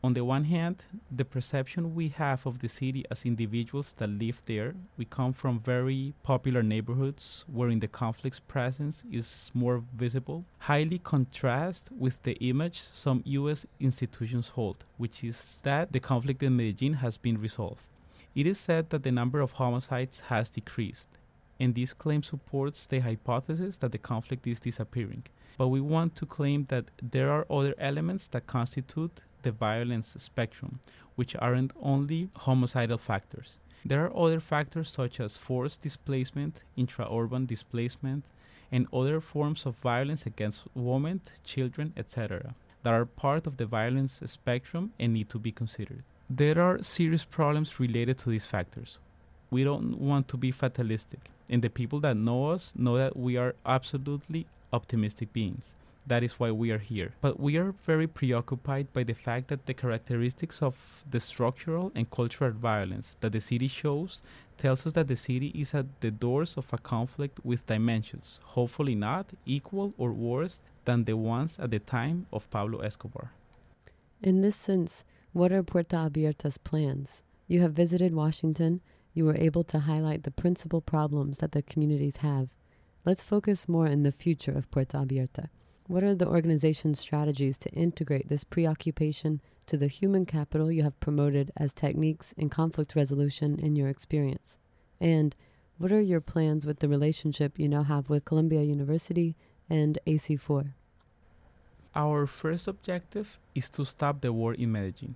On 0.03 0.13
the 0.13 0.23
one 0.23 0.43
hand, 0.43 0.85
the 1.11 1.25
perception 1.25 1.95
we 1.95 2.09
have 2.09 2.45
of 2.45 2.59
the 2.59 2.69
city 2.69 3.03
as 3.09 3.25
individuals 3.25 3.93
that 3.93 4.09
live 4.09 4.41
there, 4.45 4.75
we 4.97 5.05
come 5.05 5.33
from 5.33 5.59
very 5.59 6.13
popular 6.21 6.61
neighborhoods 6.61 7.43
wherein 7.51 7.79
the 7.79 7.87
conflict's 7.87 8.39
presence 8.39 9.03
is 9.11 9.51
more 9.53 9.83
visible, 9.95 10.45
highly 10.59 10.99
contrasts 10.99 11.89
with 11.91 12.21
the 12.23 12.33
image 12.33 12.79
some 12.79 13.23
US 13.25 13.65
institutions 13.79 14.49
hold, 14.49 14.85
which 14.97 15.23
is 15.23 15.59
that 15.63 15.91
the 15.91 15.99
conflict 15.99 16.43
in 16.43 16.55
Medellin 16.55 16.93
has 16.93 17.17
been 17.17 17.39
resolved. 17.39 17.81
It 18.35 18.45
is 18.45 18.59
said 18.59 18.89
that 18.89 19.03
the 19.03 19.13
number 19.13 19.39
of 19.39 19.53
homicides 19.53 20.19
has 20.27 20.49
decreased, 20.49 21.07
and 21.57 21.73
this 21.73 21.93
claim 21.93 22.21
supports 22.21 22.85
the 22.85 22.99
hypothesis 22.99 23.77
that 23.77 23.93
the 23.93 23.97
conflict 23.97 24.45
is 24.45 24.59
disappearing. 24.59 25.23
But 25.57 25.69
we 25.69 25.79
want 25.79 26.15
to 26.17 26.25
claim 26.25 26.65
that 26.65 26.91
there 27.01 27.31
are 27.31 27.47
other 27.49 27.73
elements 27.77 28.27
that 28.27 28.45
constitute 28.45 29.23
the 29.43 29.53
violence 29.53 30.15
spectrum, 30.17 30.81
which 31.15 31.33
aren't 31.37 31.71
only 31.81 32.29
homicidal 32.35 32.97
factors. 32.97 33.59
There 33.85 34.03
are 34.03 34.17
other 34.17 34.41
factors 34.41 34.91
such 34.91 35.21
as 35.21 35.37
forced 35.37 35.81
displacement, 35.81 36.59
intra-urban 36.75 37.45
displacement, 37.45 38.25
and 38.69 38.85
other 38.91 39.21
forms 39.21 39.65
of 39.65 39.77
violence 39.77 40.25
against 40.25 40.63
women, 40.73 41.21
children, 41.45 41.93
etc., 41.95 42.53
that 42.83 42.93
are 42.93 43.05
part 43.05 43.47
of 43.47 43.55
the 43.55 43.65
violence 43.65 44.21
spectrum 44.25 44.91
and 44.99 45.13
need 45.13 45.29
to 45.29 45.39
be 45.39 45.53
considered. 45.53 46.03
There 46.29 46.59
are 46.59 46.81
serious 46.81 47.23
problems 47.23 47.79
related 47.79 48.17
to 48.19 48.31
these 48.31 48.47
factors. 48.47 48.97
We 49.51 49.63
don't 49.63 49.99
want 49.99 50.27
to 50.29 50.37
be 50.37 50.49
fatalistic, 50.49 51.29
and 51.49 51.61
the 51.61 51.69
people 51.69 51.99
that 51.99 52.17
know 52.17 52.49
us 52.49 52.73
know 52.75 52.97
that 52.97 53.15
we 53.15 53.37
are 53.37 53.53
absolutely 53.63 54.47
optimistic 54.73 55.31
beings. 55.33 55.75
That 56.07 56.23
is 56.23 56.39
why 56.39 56.49
we 56.49 56.71
are 56.71 56.79
here. 56.79 57.13
But 57.21 57.39
we 57.39 57.57
are 57.57 57.73
very 57.85 58.07
preoccupied 58.07 58.91
by 58.91 59.03
the 59.03 59.13
fact 59.13 59.49
that 59.49 59.67
the 59.67 59.75
characteristics 59.75 60.63
of 60.63 61.03
the 61.09 61.19
structural 61.19 61.91
and 61.93 62.09
cultural 62.09 62.51
violence 62.51 63.17
that 63.21 63.31
the 63.31 63.41
city 63.41 63.67
shows 63.67 64.23
tells 64.57 64.85
us 64.87 64.93
that 64.93 65.07
the 65.07 65.15
city 65.15 65.51
is 65.53 65.75
at 65.75 65.85
the 66.01 66.11
doors 66.11 66.57
of 66.57 66.73
a 66.73 66.79
conflict 66.79 67.39
with 67.43 67.67
dimensions, 67.67 68.39
hopefully 68.43 68.95
not 68.95 69.27
equal 69.45 69.93
or 69.97 70.11
worse 70.11 70.61
than 70.85 71.03
the 71.03 71.17
ones 71.17 71.59
at 71.59 71.69
the 71.69 71.79
time 71.79 72.25
of 72.33 72.49
Pablo 72.49 72.79
Escobar. 72.79 73.31
In 74.21 74.41
this 74.41 74.55
sense, 74.55 75.05
what 75.35 75.51
are 75.51 75.63
Puerta 75.63 75.97
Abierta's 75.97 76.57
plans? 76.57 77.21
You 77.45 77.59
have 77.59 77.73
visited 77.73 78.15
Washington. 78.15 78.79
You 79.13 79.25
were 79.25 79.35
able 79.35 79.63
to 79.63 79.79
highlight 79.79 80.23
the 80.23 80.31
principal 80.31 80.79
problems 80.79 81.39
that 81.39 81.51
the 81.51 81.61
communities 81.61 82.17
have. 82.17 82.47
Let's 83.03 83.21
focus 83.21 83.67
more 83.67 83.85
in 83.85 84.03
the 84.03 84.13
future 84.13 84.53
of 84.53 84.71
Puerta 84.71 84.95
Abierta. 84.95 85.49
What 85.87 86.05
are 86.05 86.15
the 86.15 86.29
organization's 86.29 87.01
strategies 87.01 87.57
to 87.57 87.69
integrate 87.71 88.29
this 88.29 88.45
preoccupation 88.45 89.41
to 89.65 89.75
the 89.75 89.89
human 89.89 90.25
capital 90.25 90.71
you 90.71 90.83
have 90.83 90.97
promoted 91.01 91.51
as 91.57 91.73
techniques 91.73 92.31
in 92.37 92.47
conflict 92.47 92.95
resolution 92.95 93.59
in 93.59 93.75
your 93.75 93.89
experience? 93.89 94.57
And 95.01 95.35
what 95.77 95.91
are 95.91 95.99
your 95.99 96.21
plans 96.21 96.65
with 96.65 96.79
the 96.79 96.87
relationship 96.87 97.59
you 97.59 97.67
now 97.67 97.83
have 97.83 98.09
with 98.09 98.23
Columbia 98.23 98.61
University 98.61 99.35
and 99.69 99.99
AC4? 100.07 100.71
Our 101.93 102.25
first 102.25 102.69
objective 102.69 103.37
is 103.53 103.69
to 103.71 103.83
stop 103.83 104.21
the 104.21 104.31
war 104.31 104.53
in 104.53 104.71
Medellin. 104.71 105.15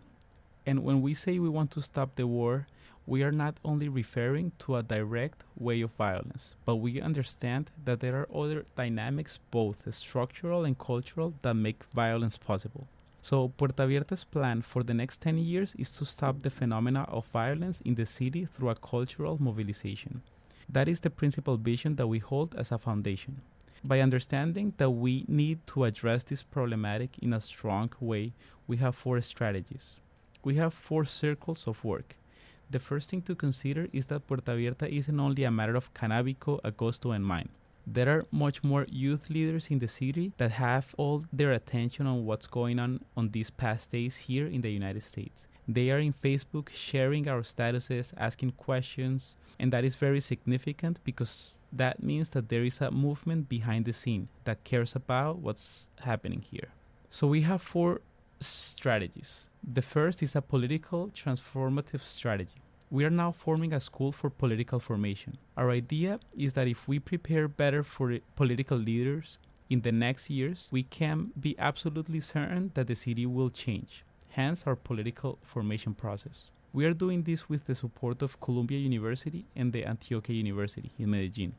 And 0.66 0.84
when 0.84 1.02
we 1.02 1.14
say 1.14 1.40
we 1.40 1.50
want 1.50 1.72
to 1.72 1.82
stop 1.82 2.16
the 2.16 2.28
war, 2.28 2.68
we 3.06 3.24
are 3.24 3.32
not 3.32 3.58
only 3.66 3.90
referring 3.90 4.52
to 4.60 4.76
a 4.76 4.84
direct 4.84 5.44
way 5.58 5.82
of 5.82 5.92
violence, 5.92 6.56
but 6.64 6.76
we 6.76 7.02
understand 7.02 7.72
that 7.84 8.02
there 8.02 8.16
are 8.16 8.30
other 8.32 8.66
dynamics, 8.76 9.40
both 9.50 9.92
structural 9.94 10.64
and 10.64 10.78
cultural, 10.78 11.34
that 11.42 11.56
make 11.56 11.86
violence 11.94 12.38
possible. 12.38 12.88
So, 13.22 13.50
Puerta 13.50 13.84
Abierta's 13.84 14.24
plan 14.24 14.62
for 14.62 14.84
the 14.84 14.94
next 14.94 15.22
10 15.22 15.40
years 15.40 15.76
is 15.76 15.92
to 15.94 16.06
stop 16.06 16.42
the 16.42 16.50
phenomena 16.50 17.04
of 17.10 17.26
violence 17.28 17.82
in 17.82 17.96
the 17.96 18.06
city 18.06 18.46
through 18.46 18.70
a 18.70 18.76
cultural 18.76 19.42
mobilization. 19.42 20.22
That 20.70 20.88
is 20.88 21.00
the 21.02 21.10
principal 21.10 21.58
vision 21.58 21.96
that 21.96 22.08
we 22.08 22.20
hold 22.20 22.54
as 22.56 22.72
a 22.72 22.78
foundation. 22.78 23.42
By 23.84 24.02
understanding 24.02 24.74
that 24.78 24.92
we 24.92 25.26
need 25.28 25.66
to 25.68 25.86
address 25.86 26.24
this 26.24 26.44
problematic 26.44 27.18
in 27.20 27.34
a 27.34 27.42
strong 27.42 27.92
way, 28.00 28.34
we 28.68 28.78
have 28.78 28.96
four 28.96 29.20
strategies. 29.22 29.96
We 30.44 30.56
have 30.56 30.74
four 30.74 31.06
circles 31.06 31.68
of 31.68 31.84
work 31.84 32.16
the 32.70 32.80
first 32.80 33.10
thing 33.10 33.22
to 33.24 33.36
consider 33.36 33.88
is 33.92 34.06
that 34.08 34.28
Puerta 34.28 34.52
Abierta 34.52 34.88
isn't 34.88 35.20
only 35.20 35.44
a 35.44 35.52
matter 35.52 35.76
of 35.76 35.94
Canabico, 35.94 36.62
Augusto, 36.62 37.16
and 37.16 37.26
mine. 37.26 37.50
There 37.88 38.10
are 38.10 38.26
much 38.32 38.64
more 38.64 38.86
youth 38.90 39.30
leaders 39.32 39.68
in 39.72 39.80
the 39.80 39.88
city 39.88 40.34
that 40.38 40.52
have 40.52 40.94
all 40.98 41.24
their 41.34 41.52
attention 41.54 42.06
on 42.06 42.26
what's 42.26 42.46
going 42.46 42.78
on 42.78 43.04
on 43.18 43.32
these 43.32 43.50
past 43.50 43.92
days 43.92 44.16
here 44.18 44.46
in 44.46 44.62
the 44.62 44.70
United 44.70 45.02
States. 45.02 45.48
They 45.68 45.90
are 45.90 45.98
in 45.98 46.14
Facebook 46.14 46.70
sharing 46.70 47.28
our 47.28 47.42
statuses, 47.42 48.14
asking 48.18 48.52
questions, 48.52 49.36
and 49.60 49.74
that 49.74 49.84
is 49.84 49.96
very 49.96 50.22
significant 50.22 51.00
because 51.04 51.58
that 51.74 52.04
means 52.04 52.30
that 52.30 52.50
there 52.50 52.64
is 52.64 52.82
a 52.82 52.92
movement 52.92 53.50
behind 53.50 53.86
the 53.86 53.94
scene 53.94 54.28
that 54.44 54.64
cares 54.64 54.96
about 54.96 55.40
what's 55.40 55.90
happening 56.02 56.42
here. 56.42 56.70
So 57.10 57.26
we 57.26 57.42
have 57.42 57.62
four 57.62 58.02
strategies. 58.40 59.50
The 59.64 59.82
first 59.82 60.24
is 60.24 60.36
a 60.36 60.42
political 60.42 61.10
transformative 61.10 62.02
strategy. 62.02 62.62
We 62.92 63.06
are 63.06 63.10
now 63.10 63.32
forming 63.32 63.74
a 63.74 63.80
school 63.80 64.12
for 64.12 64.30
political 64.30 64.80
formation. 64.80 65.38
Our 65.58 65.70
idea 65.70 66.20
is 66.36 66.54
that 66.54 66.68
if 66.68 66.88
we 66.88 66.98
prepare 67.00 67.48
better 67.48 67.84
for 67.84 68.18
political 68.36 68.78
leaders 68.78 69.38
in 69.70 69.82
the 69.82 69.92
next 69.92 70.30
years, 70.30 70.70
we 70.72 70.84
can 70.84 71.32
be 71.40 71.56
absolutely 71.60 72.20
certain 72.20 72.72
that 72.74 72.88
the 72.88 72.96
city 72.96 73.26
will 73.26 73.52
change, 73.52 74.04
hence 74.30 74.66
our 74.66 74.76
political 74.76 75.38
formation 75.44 75.94
process. 75.94 76.50
We 76.74 76.86
are 76.86 76.94
doing 76.94 77.24
this 77.24 77.50
with 77.50 77.66
the 77.66 77.76
support 77.76 78.22
of 78.22 78.40
Columbia 78.40 78.80
University 78.80 79.46
and 79.56 79.72
the 79.72 79.84
Antioquia 79.84 80.36
University 80.36 80.92
in 80.98 81.12
Medellin. 81.12 81.54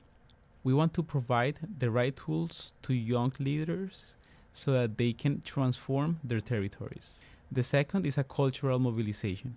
We 0.64 0.74
want 0.74 0.94
to 0.94 1.02
provide 1.02 1.58
the 1.78 1.90
right 1.90 2.14
tools 2.14 2.74
to 2.82 2.92
young 2.92 3.32
leaders 3.38 4.14
so 4.52 4.72
that 4.72 4.98
they 4.98 5.12
can 5.12 5.40
transform 5.42 6.20
their 6.24 6.40
territories. 6.40 7.18
The 7.52 7.62
second 7.62 8.06
is 8.06 8.18
a 8.18 8.24
cultural 8.24 8.78
mobilization. 8.78 9.56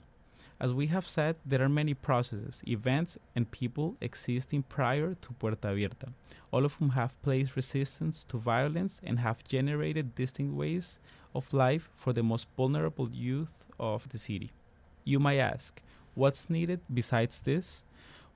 As 0.59 0.71
we 0.71 0.87
have 0.87 1.07
said, 1.07 1.35
there 1.45 1.61
are 1.61 1.69
many 1.69 1.93
processes, 1.93 2.63
events, 2.67 3.17
and 3.35 3.51
people 3.51 3.97
existing 3.99 4.63
prior 4.63 5.15
to 5.15 5.33
Puerta 5.33 5.67
Abierta, 5.67 6.13
all 6.51 6.63
of 6.63 6.75
whom 6.75 6.91
have 6.91 7.21
placed 7.21 7.55
resistance 7.55 8.23
to 8.25 8.37
violence 8.37 9.01
and 9.03 9.19
have 9.19 9.43
generated 9.43 10.15
distinct 10.15 10.53
ways 10.53 10.99
of 11.35 11.51
life 11.53 11.89
for 11.95 12.13
the 12.13 12.23
most 12.23 12.47
vulnerable 12.55 13.09
youth 13.11 13.65
of 13.79 14.07
the 14.09 14.17
city. 14.17 14.51
You 15.03 15.19
might 15.19 15.39
ask, 15.39 15.81
what's 16.15 16.49
needed 16.49 16.79
besides 16.93 17.41
this? 17.41 17.85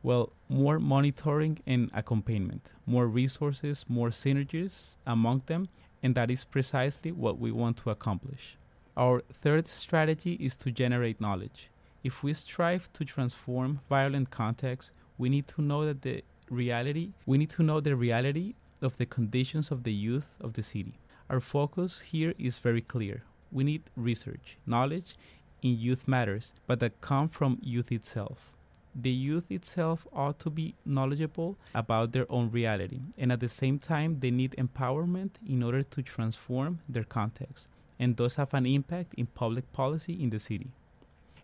Well, 0.03 0.33
more 0.49 0.79
monitoring 0.79 1.59
and 1.65 1.89
accompaniment, 1.93 2.67
more 2.85 3.07
resources, 3.07 3.85
more 3.87 4.09
synergies 4.09 4.97
among 5.05 5.43
them, 5.45 5.69
and 6.03 6.15
that 6.15 6.31
is 6.31 6.43
precisely 6.43 7.11
what 7.11 7.39
we 7.39 7.51
want 7.51 7.77
to 7.77 7.89
accomplish. 7.89 8.57
Our 8.95 9.21
third 9.41 9.67
strategy 9.67 10.33
is 10.33 10.55
to 10.57 10.71
generate 10.71 11.21
knowledge. 11.21 11.69
If 12.03 12.23
we 12.23 12.33
strive 12.33 12.91
to 12.93 13.05
transform 13.05 13.81
violent 13.89 14.31
contexts, 14.31 14.91
we 15.17 15.29
need 15.29 15.47
to 15.49 15.61
know 15.61 15.85
that 15.85 16.01
the 16.01 16.23
reality, 16.49 17.11
we 17.25 17.37
need 17.37 17.49
to 17.51 17.63
know 17.63 17.79
the 17.79 17.95
reality 17.95 18.55
of 18.81 18.97
the 18.97 19.05
conditions 19.05 19.71
of 19.71 19.83
the 19.83 19.93
youth 19.93 20.35
of 20.39 20.53
the 20.53 20.63
city. 20.63 20.99
Our 21.29 21.39
focus 21.39 21.99
here 21.99 22.33
is 22.37 22.59
very 22.59 22.81
clear. 22.81 23.23
We 23.51 23.63
need 23.63 23.83
research, 23.95 24.57
knowledge 24.65 25.15
in 25.61 25.77
youth 25.77 26.07
matters, 26.07 26.53
but 26.67 26.79
that 26.79 27.01
come 27.01 27.29
from 27.29 27.59
youth 27.61 27.91
itself. 27.91 28.53
The 28.99 29.11
youth 29.11 29.51
itself 29.51 30.07
ought 30.11 30.39
to 30.39 30.49
be 30.49 30.73
knowledgeable 30.83 31.55
about 31.75 32.13
their 32.13 32.25
own 32.31 32.49
reality, 32.49 32.99
and 33.15 33.31
at 33.31 33.39
the 33.39 33.49
same 33.49 33.77
time, 33.77 34.19
they 34.19 34.31
need 34.31 34.55
empowerment 34.57 35.31
in 35.47 35.61
order 35.61 35.83
to 35.83 36.01
transform 36.01 36.79
their 36.89 37.03
context 37.03 37.67
and 37.99 38.15
thus 38.15 38.35
have 38.35 38.53
an 38.53 38.65
impact 38.65 39.13
in 39.15 39.25
public 39.27 39.71
policy 39.73 40.13
in 40.13 40.29
the 40.29 40.39
city. 40.39 40.67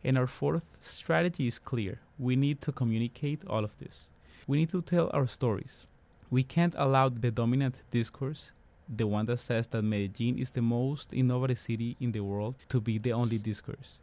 And 0.03 0.17
our 0.17 0.27
fourth 0.27 0.63
strategy 0.79 1.47
is 1.47 1.59
clear. 1.59 1.99
We 2.19 2.35
need 2.35 2.61
to 2.61 2.71
communicate 2.71 3.41
all 3.47 3.63
of 3.63 3.77
this. 3.79 4.11
We 4.47 4.57
need 4.57 4.69
to 4.71 4.81
tell 4.81 5.09
our 5.13 5.27
stories. 5.27 5.87
We 6.29 6.43
can't 6.43 6.75
allow 6.77 7.09
the 7.09 7.31
dominant 7.31 7.75
discourse, 7.91 8.51
the 8.89 9.07
one 9.07 9.25
that 9.27 9.39
says 9.39 9.67
that 9.67 9.81
Medellin 9.83 10.37
is 10.37 10.51
the 10.51 10.61
most 10.61 11.13
innovative 11.13 11.59
city 11.59 11.95
in 11.99 12.11
the 12.11 12.21
world, 12.21 12.55
to 12.69 12.81
be 12.81 12.97
the 12.97 13.13
only 13.13 13.37
discourse. 13.37 13.99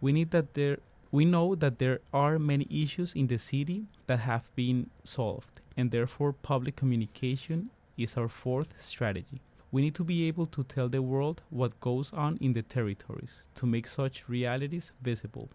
We 0.00 0.12
need 0.12 0.30
that 0.32 0.54
there 0.54 0.78
we 1.10 1.24
know 1.24 1.54
that 1.54 1.78
there 1.78 2.00
are 2.12 2.38
many 2.38 2.66
issues 2.70 3.14
in 3.14 3.28
the 3.28 3.38
city 3.38 3.86
that 4.06 4.20
have 4.20 4.44
been 4.54 4.90
solved, 5.04 5.60
and 5.76 5.90
therefore 5.90 6.32
public 6.32 6.76
communication 6.76 7.70
is 7.96 8.16
our 8.16 8.28
fourth 8.28 8.74
strategy. 8.78 9.40
We 9.72 9.82
need 9.82 9.94
to 9.94 10.04
be 10.04 10.28
able 10.28 10.46
to 10.46 10.64
tell 10.64 10.88
the 10.88 11.02
world 11.02 11.42
what 11.50 11.80
goes 11.80 12.12
on 12.12 12.36
in 12.40 12.52
the 12.52 12.62
territories 12.62 13.48
to 13.54 13.66
make 13.66 13.86
such 13.86 14.28
realities 14.28 14.92
visible. 15.02 15.48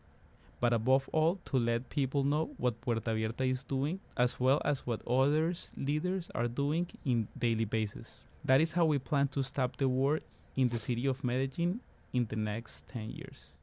But 0.60 0.74
above 0.74 1.10
all, 1.12 1.40
to 1.46 1.58
let 1.58 1.90
people 1.90 2.24
know 2.24 2.52
what 2.58 2.80
Puerta 2.82 3.12
Abierta 3.12 3.50
is 3.50 3.64
doing, 3.64 4.00
as 4.16 4.40
well 4.40 4.62
as 4.64 4.88
what 4.88 5.06
others 5.08 5.70
leaders 5.76 6.32
are 6.34 6.48
doing 6.48 6.88
in 7.06 7.28
daily 7.38 7.66
basis. 7.66 8.24
That 8.46 8.62
is 8.62 8.72
how 8.72 8.86
we 8.86 8.98
plan 8.98 9.28
to 9.30 9.44
stop 9.44 9.78
the 9.78 9.90
war 9.90 10.20
in 10.56 10.70
the 10.70 10.80
city 10.80 11.06
of 11.06 11.24
Medellin 11.24 11.80
in 12.14 12.26
the 12.26 12.36
next 12.36 12.88
10 12.90 13.10
years. 13.12 13.58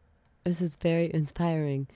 This 0.44 0.62
is 0.62 0.74
very 0.74 1.12
inspiring. 1.12 1.86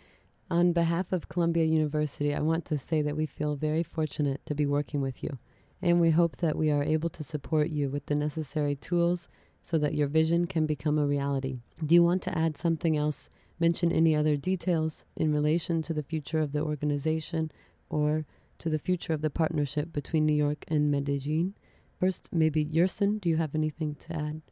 On 0.51 0.75
behalf 0.75 1.13
of 1.13 1.31
Columbia 1.31 1.65
University, 1.65 2.35
I 2.35 2.41
want 2.41 2.67
to 2.67 2.77
say 2.77 3.01
that 3.01 3.17
we 3.17 3.25
feel 3.25 3.57
very 3.57 3.83
fortunate 3.83 4.45
to 4.45 4.55
be 4.55 4.67
working 4.67 5.01
with 5.01 5.25
you, 5.25 5.39
and 5.81 5.99
we 5.99 6.11
hope 6.11 6.37
that 6.37 6.55
we 6.55 6.71
are 6.71 6.85
able 6.85 7.09
to 7.09 7.25
support 7.25 7.71
you 7.71 7.89
with 7.89 8.05
the 8.05 8.15
necessary 8.15 8.77
tools 8.77 9.29
so 9.63 9.79
that 9.79 9.95
your 9.95 10.09
vision 10.09 10.47
can 10.47 10.67
become 10.67 10.99
a 10.99 11.07
reality. 11.07 11.61
Do 11.87 11.95
you 11.95 12.03
want 12.03 12.21
to 12.25 12.37
add 12.37 12.59
something 12.59 12.99
else? 12.99 13.31
Mention 13.59 13.91
any 13.91 14.15
other 14.15 14.37
details 14.37 15.07
in 15.17 15.33
relation 15.33 15.81
to 15.81 15.95
the 15.95 16.03
future 16.03 16.41
of 16.41 16.53
the 16.53 16.61
organization 16.61 17.51
or 17.89 18.27
to 18.59 18.69
the 18.69 18.79
future 18.79 19.15
of 19.15 19.23
the 19.23 19.31
partnership 19.31 19.91
between 19.91 20.27
New 20.27 20.35
York 20.35 20.67
and 20.69 20.91
Medellin? 20.91 21.55
First, 21.99 22.29
maybe 22.31 22.63
Yerson, 22.63 23.23
do 23.23 23.31
you 23.31 23.39
have 23.39 23.55
anything 23.55 23.95
to 23.95 24.13
add? 24.13 24.43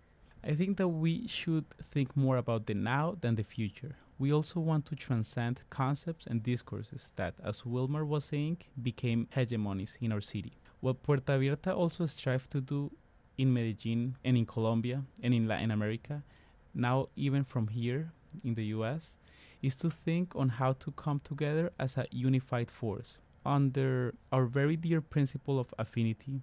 I 0.44 0.54
think 0.54 0.76
that 0.78 0.88
we 0.88 1.28
should 1.28 1.66
think 1.92 2.16
more 2.16 2.36
about 2.36 2.66
the 2.66 2.74
now 2.74 3.16
than 3.20 3.36
the 3.36 3.44
future. 3.44 3.94
We 4.18 4.32
also 4.32 4.58
want 4.58 4.86
to 4.86 4.96
transcend 4.96 5.60
concepts 5.70 6.26
and 6.26 6.42
discourses 6.42 7.12
that, 7.14 7.34
as 7.44 7.64
Wilmer 7.64 8.04
was 8.04 8.24
saying, 8.24 8.58
became 8.82 9.28
hegemonies 9.36 9.96
in 10.00 10.10
our 10.10 10.20
city. 10.20 10.54
What 10.80 11.02
Puerta 11.04 11.34
Abierta 11.34 11.76
also 11.76 12.06
strives 12.06 12.48
to 12.48 12.60
do 12.60 12.90
in 13.38 13.52
Medellin 13.52 14.16
and 14.24 14.36
in 14.36 14.44
Colombia 14.44 15.04
and 15.22 15.32
in 15.32 15.46
Latin 15.46 15.70
America, 15.70 16.24
now 16.74 17.08
even 17.14 17.44
from 17.44 17.68
here 17.68 18.10
in 18.42 18.54
the 18.54 18.64
US, 18.76 19.14
is 19.62 19.76
to 19.76 19.90
think 19.90 20.34
on 20.34 20.48
how 20.48 20.72
to 20.72 20.90
come 20.90 21.20
together 21.22 21.70
as 21.78 21.96
a 21.96 22.06
unified 22.10 22.68
force 22.68 23.20
under 23.46 24.14
our 24.32 24.46
very 24.46 24.74
dear 24.74 25.00
principle 25.00 25.60
of 25.60 25.72
affinity, 25.78 26.42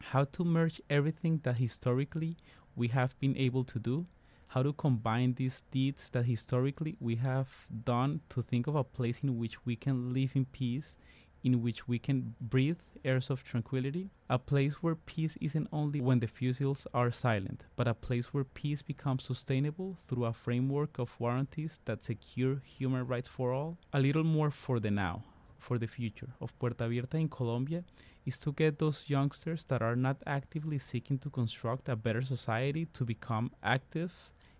how 0.00 0.22
to 0.24 0.44
merge 0.44 0.80
everything 0.88 1.40
that 1.42 1.56
historically 1.56 2.36
we 2.78 2.88
have 2.88 3.18
been 3.18 3.36
able 3.36 3.64
to 3.64 3.78
do, 3.80 4.06
how 4.46 4.62
to 4.62 4.72
combine 4.72 5.34
these 5.34 5.64
deeds 5.72 6.08
that 6.10 6.24
historically 6.24 6.96
we 7.00 7.16
have 7.16 7.48
done 7.84 8.20
to 8.30 8.40
think 8.40 8.68
of 8.68 8.76
a 8.76 8.84
place 8.84 9.18
in 9.22 9.36
which 9.36 9.66
we 9.66 9.74
can 9.74 10.14
live 10.14 10.30
in 10.34 10.44
peace, 10.46 10.96
in 11.42 11.60
which 11.60 11.88
we 11.88 11.98
can 11.98 12.34
breathe 12.40 12.78
airs 13.04 13.30
of 13.30 13.42
tranquility, 13.42 14.10
a 14.30 14.38
place 14.38 14.74
where 14.74 14.94
peace 14.94 15.36
isn't 15.40 15.68
only 15.72 16.00
when 16.00 16.20
the 16.20 16.26
fusils 16.26 16.86
are 16.94 17.10
silent, 17.10 17.64
but 17.76 17.88
a 17.88 17.94
place 17.94 18.32
where 18.32 18.44
peace 18.44 18.80
becomes 18.80 19.24
sustainable 19.24 19.96
through 20.06 20.24
a 20.24 20.32
framework 20.32 20.98
of 20.98 21.18
warranties 21.18 21.80
that 21.84 22.04
secure 22.04 22.56
human 22.64 23.06
rights 23.06 23.28
for 23.28 23.52
all, 23.52 23.76
a 23.92 24.00
little 24.00 24.24
more 24.24 24.50
for 24.50 24.80
the 24.80 24.90
now, 24.90 25.22
for 25.68 25.78
the 25.78 25.86
future 25.86 26.30
of 26.40 26.58
Puerta 26.58 26.84
Abierta 26.84 27.16
in 27.20 27.28
Colombia 27.28 27.84
is 28.24 28.38
to 28.38 28.52
get 28.52 28.78
those 28.78 29.04
youngsters 29.06 29.66
that 29.66 29.82
are 29.82 29.94
not 29.94 30.16
actively 30.26 30.78
seeking 30.78 31.18
to 31.18 31.28
construct 31.28 31.90
a 31.90 31.96
better 32.04 32.22
society 32.22 32.86
to 32.94 33.04
become 33.04 33.50
active 33.62 34.12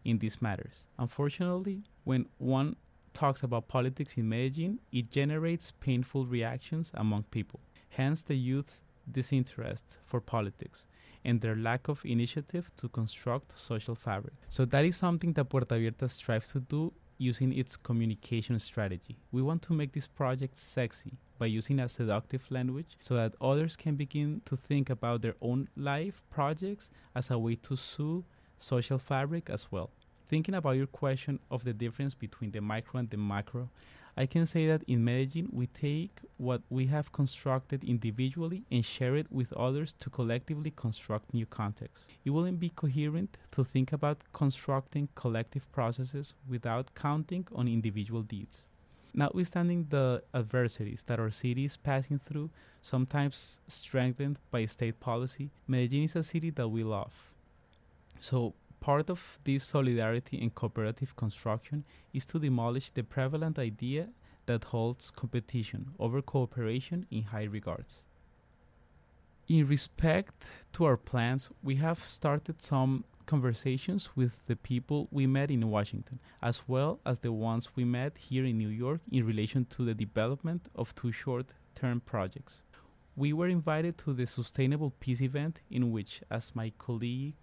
in 0.04 0.18
these 0.18 0.42
matters. 0.42 0.86
Unfortunately, 0.98 1.78
when 2.04 2.26
one 2.36 2.76
talks 3.14 3.42
about 3.42 3.68
politics 3.68 4.18
in 4.18 4.28
Medellin, 4.28 4.78
it 4.92 5.10
generates 5.10 5.72
painful 5.80 6.26
reactions 6.26 6.90
among 6.94 7.22
people. 7.36 7.60
Hence, 7.88 8.20
the 8.20 8.36
youth's 8.36 8.84
disinterest 9.10 9.86
for 10.04 10.20
politics 10.20 10.86
and 11.24 11.40
their 11.40 11.56
lack 11.56 11.88
of 11.88 12.04
initiative 12.04 12.70
to 12.76 12.86
construct 12.90 13.58
social 13.58 13.94
fabric. 13.94 14.34
So 14.50 14.66
that 14.66 14.84
is 14.84 14.96
something 14.96 15.32
that 15.32 15.46
Puerta 15.46 15.74
Abierta 15.74 16.08
strives 16.10 16.48
to 16.52 16.60
do 16.60 16.92
using 17.18 17.52
its 17.52 17.76
communication 17.76 18.58
strategy. 18.58 19.16
We 19.32 19.42
want 19.42 19.62
to 19.62 19.72
make 19.72 19.92
this 19.92 20.06
project 20.06 20.56
sexy 20.56 21.18
by 21.38 21.46
using 21.46 21.78
a 21.80 21.88
seductive 21.88 22.50
language 22.50 22.96
so 23.00 23.14
that 23.14 23.34
others 23.40 23.76
can 23.76 23.96
begin 23.96 24.42
to 24.46 24.56
think 24.56 24.90
about 24.90 25.22
their 25.22 25.34
own 25.40 25.68
life 25.76 26.22
projects 26.30 26.90
as 27.14 27.30
a 27.30 27.38
way 27.38 27.56
to 27.56 27.76
sue 27.76 28.24
social 28.56 28.98
fabric 28.98 29.50
as 29.50 29.70
well. 29.70 29.90
Thinking 30.28 30.54
about 30.54 30.76
your 30.76 30.86
question 30.86 31.38
of 31.50 31.64
the 31.64 31.72
difference 31.72 32.14
between 32.14 32.50
the 32.50 32.60
micro 32.60 33.00
and 33.00 33.10
the 33.10 33.16
macro, 33.16 33.70
I 34.18 34.26
can 34.26 34.46
say 34.46 34.66
that 34.66 34.82
in 34.88 35.04
Medellin, 35.04 35.48
we 35.52 35.68
take 35.68 36.10
what 36.38 36.62
we 36.70 36.86
have 36.86 37.12
constructed 37.12 37.84
individually 37.84 38.64
and 38.68 38.84
share 38.84 39.14
it 39.14 39.30
with 39.30 39.52
others 39.52 39.92
to 40.00 40.10
collectively 40.10 40.72
construct 40.74 41.32
new 41.32 41.46
contexts. 41.46 42.08
It 42.24 42.30
wouldn't 42.30 42.58
be 42.58 42.70
coherent 42.70 43.38
to 43.52 43.62
think 43.62 43.92
about 43.92 44.18
constructing 44.32 45.08
collective 45.14 45.70
processes 45.70 46.34
without 46.48 46.96
counting 46.96 47.46
on 47.54 47.68
individual 47.68 48.22
deeds. 48.22 48.66
Notwithstanding 49.14 49.86
the 49.88 50.24
adversities 50.34 51.04
that 51.06 51.20
our 51.20 51.30
city 51.30 51.66
is 51.66 51.76
passing 51.76 52.18
through, 52.18 52.50
sometimes 52.82 53.60
strengthened 53.68 54.40
by 54.50 54.66
state 54.66 54.98
policy, 54.98 55.50
Medellin 55.68 56.02
is 56.02 56.16
a 56.16 56.24
city 56.24 56.50
that 56.50 56.66
we 56.66 56.82
love. 56.82 57.12
So, 58.18 58.54
Part 58.80 59.10
of 59.10 59.38
this 59.44 59.64
solidarity 59.64 60.40
and 60.40 60.54
cooperative 60.54 61.16
construction 61.16 61.84
is 62.12 62.24
to 62.26 62.38
demolish 62.38 62.90
the 62.90 63.02
prevalent 63.02 63.58
idea 63.58 64.08
that 64.46 64.64
holds 64.64 65.10
competition 65.10 65.90
over 65.98 66.22
cooperation 66.22 67.06
in 67.10 67.24
high 67.24 67.44
regards. 67.44 68.04
In 69.48 69.66
respect 69.66 70.46
to 70.74 70.84
our 70.84 70.96
plans, 70.96 71.50
we 71.62 71.76
have 71.76 71.98
started 72.00 72.60
some 72.60 73.04
conversations 73.26 74.10
with 74.16 74.32
the 74.46 74.56
people 74.56 75.08
we 75.10 75.26
met 75.26 75.50
in 75.50 75.70
Washington, 75.70 76.18
as 76.42 76.62
well 76.66 76.98
as 77.04 77.18
the 77.18 77.32
ones 77.32 77.76
we 77.76 77.84
met 77.84 78.16
here 78.16 78.44
in 78.44 78.56
New 78.58 78.68
York 78.68 79.00
in 79.12 79.26
relation 79.26 79.66
to 79.66 79.84
the 79.84 79.94
development 79.94 80.68
of 80.74 80.94
two 80.94 81.12
short 81.12 81.54
term 81.74 82.00
projects. 82.00 82.62
We 83.16 83.32
were 83.32 83.48
invited 83.48 83.98
to 83.98 84.14
the 84.14 84.26
Sustainable 84.26 84.92
Peace 85.00 85.20
event, 85.20 85.60
in 85.70 85.92
which, 85.92 86.22
as 86.30 86.54
my 86.54 86.72
colleagues 86.78 87.36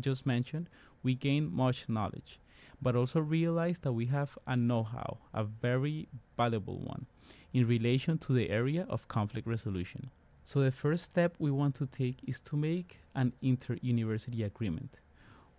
just 0.00 0.26
mentioned, 0.26 0.68
we 1.02 1.14
gain 1.14 1.52
much 1.52 1.88
knowledge, 1.88 2.40
but 2.80 2.96
also 2.96 3.20
realize 3.20 3.78
that 3.78 3.92
we 3.92 4.06
have 4.06 4.36
a 4.46 4.56
know 4.56 4.82
how, 4.82 5.18
a 5.32 5.44
very 5.44 6.08
valuable 6.36 6.78
one, 6.78 7.06
in 7.52 7.66
relation 7.66 8.18
to 8.18 8.32
the 8.32 8.50
area 8.50 8.86
of 8.88 9.08
conflict 9.08 9.46
resolution. 9.46 10.10
So, 10.44 10.60
the 10.60 10.70
first 10.70 11.04
step 11.04 11.34
we 11.38 11.50
want 11.50 11.74
to 11.76 11.86
take 11.86 12.18
is 12.26 12.40
to 12.40 12.56
make 12.56 13.00
an 13.14 13.32
inter 13.42 13.76
university 13.80 14.42
agreement. 14.42 14.98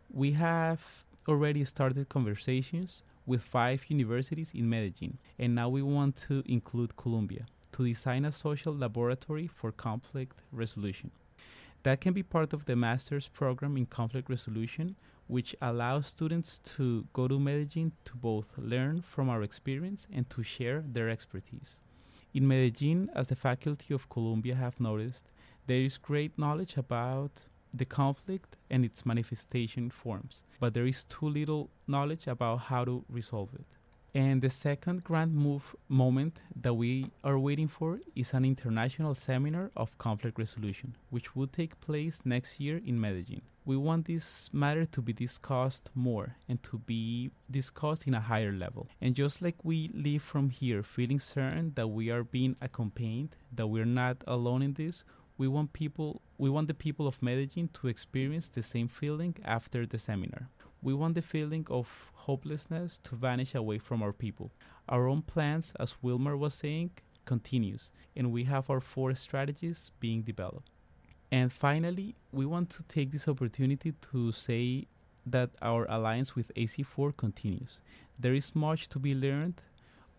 We 0.10 0.32
have 0.34 0.82
already 1.28 1.66
started 1.66 2.08
conversations 2.08 3.04
with 3.26 3.42
five 3.42 3.84
universities 3.90 4.52
in 4.54 4.70
Medellin, 4.70 5.18
and 5.38 5.54
now 5.54 5.68
we 5.68 5.82
want 5.82 6.16
to 6.28 6.42
include 6.46 6.96
Columbia 6.96 7.46
to 7.74 7.86
design 7.86 8.24
a 8.26 8.32
social 8.32 8.74
laboratory 8.74 9.48
for 9.48 9.72
conflict 9.72 10.42
resolution. 10.52 11.12
That 11.84 12.02
can 12.02 12.14
be 12.14 12.24
part 12.24 12.54
of 12.54 12.66
the 12.66 12.76
master's 12.76 13.28
program 13.28 13.78
in 13.78 13.86
conflict 13.86 14.30
resolution, 14.30 14.96
which 15.28 15.56
allows 15.62 16.08
students 16.08 16.60
to 16.76 17.06
go 17.14 17.28
to 17.28 17.40
Medellin 17.40 17.92
to 18.06 18.16
both 18.16 18.58
learn 18.58 19.02
from 19.02 19.30
our 19.30 19.44
experience 19.44 20.08
and 20.12 20.30
to 20.30 20.44
share 20.44 20.84
their 20.86 21.10
expertise. 21.10 21.80
In 22.34 22.48
Medellin, 22.48 23.10
as 23.16 23.30
the 23.30 23.36
faculty 23.36 23.94
of 23.94 24.10
Columbia 24.10 24.56
have 24.56 24.80
noticed, 24.80 25.32
there 25.68 25.82
is 25.82 25.98
great 25.98 26.38
knowledge 26.38 26.78
about 26.78 27.48
the 27.74 27.86
conflict 27.86 28.56
and 28.70 28.84
its 28.84 29.06
manifestation 29.06 29.90
forms, 29.90 30.44
but 30.60 30.74
there 30.74 30.88
is 30.88 31.04
too 31.04 31.28
little 31.28 31.70
knowledge 31.88 32.28
about 32.28 32.58
how 32.58 32.86
to 32.86 33.06
resolve 33.10 33.54
it. 33.54 33.77
And 34.14 34.42
the 34.42 34.50
second 34.50 35.04
grand 35.04 35.36
move 35.36 35.76
moment 35.90 36.40
that 36.56 36.74
we 36.74 37.12
are 37.24 37.38
waiting 37.38 37.68
for 37.68 38.00
is 38.16 38.34
an 38.34 38.46
international 38.46 39.14
seminar 39.16 39.72
of 39.76 39.98
conflict 39.98 40.40
resolution, 40.40 40.96
which 41.10 41.36
will 41.36 41.48
take 41.48 41.80
place 41.82 42.22
next 42.26 42.60
year 42.60 42.82
in 42.84 43.00
Medellin. 43.00 43.42
We 43.66 43.76
want 43.76 44.06
this 44.06 44.50
matter 44.54 44.86
to 44.86 45.02
be 45.02 45.12
discussed 45.12 45.90
more 45.94 46.38
and 46.48 46.64
to 46.64 46.78
be 46.78 47.32
discussed 47.52 48.08
in 48.08 48.14
a 48.14 48.22
higher 48.22 48.54
level. 48.54 48.88
And 49.02 49.14
just 49.14 49.42
like 49.42 49.58
we 49.64 49.92
leave 49.94 50.24
from 50.24 50.50
here 50.50 50.84
feeling 50.84 51.20
certain 51.20 51.74
that 51.76 51.90
we 51.90 52.10
are 52.10 52.24
being 52.24 52.56
accompanied, 52.62 53.36
that 53.54 53.68
we're 53.68 53.86
not 53.86 54.24
alone 54.26 54.62
in 54.62 54.74
this, 54.74 55.04
we 55.38 55.48
want 55.48 55.74
people 55.74 56.22
we 56.38 56.50
want 56.50 56.68
the 56.68 56.74
people 56.74 57.08
of 57.08 57.22
Medellin 57.22 57.70
to 57.74 57.88
experience 57.88 58.50
the 58.50 58.62
same 58.64 58.88
feeling 58.88 59.36
after 59.44 59.86
the 59.86 60.00
seminar. 60.00 60.50
We 60.82 60.94
want 60.94 61.16
the 61.16 61.22
feeling 61.22 61.66
of 61.70 61.88
hopelessness 62.14 63.00
to 63.04 63.16
vanish 63.16 63.56
away 63.56 63.80
from 63.80 64.04
our 64.04 64.14
people. 64.14 64.52
Our 64.88 65.08
own 65.08 65.22
plans, 65.22 65.74
as 65.80 65.96
Wilmer 66.02 66.38
was 66.38 66.54
saying, 66.54 66.92
continues, 67.26 67.92
and 68.16 68.32
we 68.32 68.44
have 68.46 68.70
our 68.70 68.80
four 68.80 69.14
strategies 69.16 69.92
being 70.00 70.22
developed. 70.22 70.70
And 71.32 71.52
finally, 71.52 72.16
we 72.32 72.46
want 72.46 72.70
to 72.72 72.84
take 72.84 73.12
this 73.12 73.28
opportunity 73.28 73.94
to 74.12 74.32
say 74.32 74.88
that 75.26 75.50
our 75.62 75.86
alliance 75.90 76.36
with 76.36 76.54
AC4 76.56 77.18
continues. 77.18 77.82
There 78.18 78.34
is 78.34 78.56
much 78.56 78.88
to 78.90 79.00
be 79.00 79.14
learned 79.14 79.62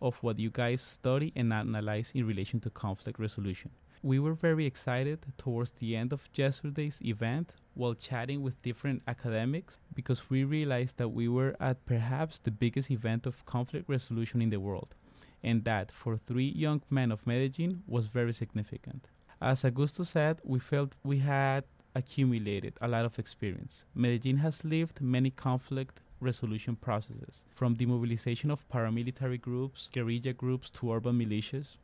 of 0.00 0.16
what 0.22 0.38
you 0.38 0.50
guys 0.50 0.82
study 0.82 1.32
and 1.34 1.52
analyze 1.52 2.12
in 2.14 2.26
relation 2.26 2.60
to 2.60 2.70
conflict 2.70 3.18
resolution. 3.18 3.70
We 4.02 4.20
were 4.20 4.34
very 4.34 4.64
excited 4.64 5.26
towards 5.38 5.72
the 5.72 5.96
end 5.96 6.12
of 6.12 6.28
yesterday's 6.34 7.00
event 7.02 7.56
while 7.74 7.94
chatting 7.94 8.42
with 8.42 8.62
different 8.62 9.02
academics 9.08 9.80
because 9.98 10.30
we 10.30 10.44
realized 10.44 10.96
that 10.98 11.08
we 11.08 11.26
were 11.26 11.56
at 11.58 11.84
perhaps 11.84 12.38
the 12.38 12.52
biggest 12.52 12.88
event 12.88 13.26
of 13.26 13.44
conflict 13.46 13.88
resolution 13.88 14.40
in 14.40 14.50
the 14.50 14.60
world, 14.60 14.94
and 15.42 15.64
that 15.64 15.90
for 15.90 16.16
three 16.16 16.50
young 16.64 16.80
men 16.88 17.10
of 17.10 17.26
Medellin 17.26 17.82
was 17.88 18.06
very 18.06 18.32
significant. 18.32 19.08
As 19.42 19.64
Augusto 19.64 20.06
said, 20.06 20.38
we 20.44 20.60
felt 20.60 20.92
we 21.02 21.18
had 21.18 21.64
accumulated 21.96 22.74
a 22.80 22.86
lot 22.86 23.06
of 23.06 23.18
experience. 23.18 23.86
Medellin 23.92 24.36
has 24.36 24.64
lived 24.64 25.00
many 25.00 25.30
conflict 25.30 25.98
resolution 26.20 26.76
processes, 26.76 27.44
from 27.56 27.74
the 27.74 27.86
mobilization 27.86 28.52
of 28.52 28.68
paramilitary 28.68 29.40
groups, 29.40 29.88
guerrilla 29.92 30.32
groups, 30.32 30.70
to 30.70 30.92
urban 30.92 31.18
militias. 31.18 31.74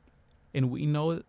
And 0.55 0.71
we 0.71 0.87
know 0.87 1.21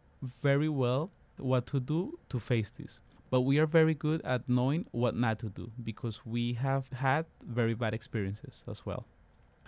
very 0.43 0.69
well 0.69 1.10
what 1.38 1.65
to 1.65 1.80
do 1.80 2.19
to 2.30 2.39
face 2.39 2.69
this. 2.69 3.00
But 3.29 3.41
we 3.41 3.57
are 3.59 3.65
very 3.65 3.93
good 3.93 4.21
at 4.23 4.47
knowing 4.47 4.85
what 4.91 5.15
not 5.15 5.39
to 5.39 5.49
do 5.49 5.71
because 5.83 6.25
we 6.25 6.53
have 6.53 6.88
had 6.91 7.25
very 7.41 7.73
bad 7.73 7.93
experiences 7.93 8.63
as 8.67 8.85
well. 8.85 9.05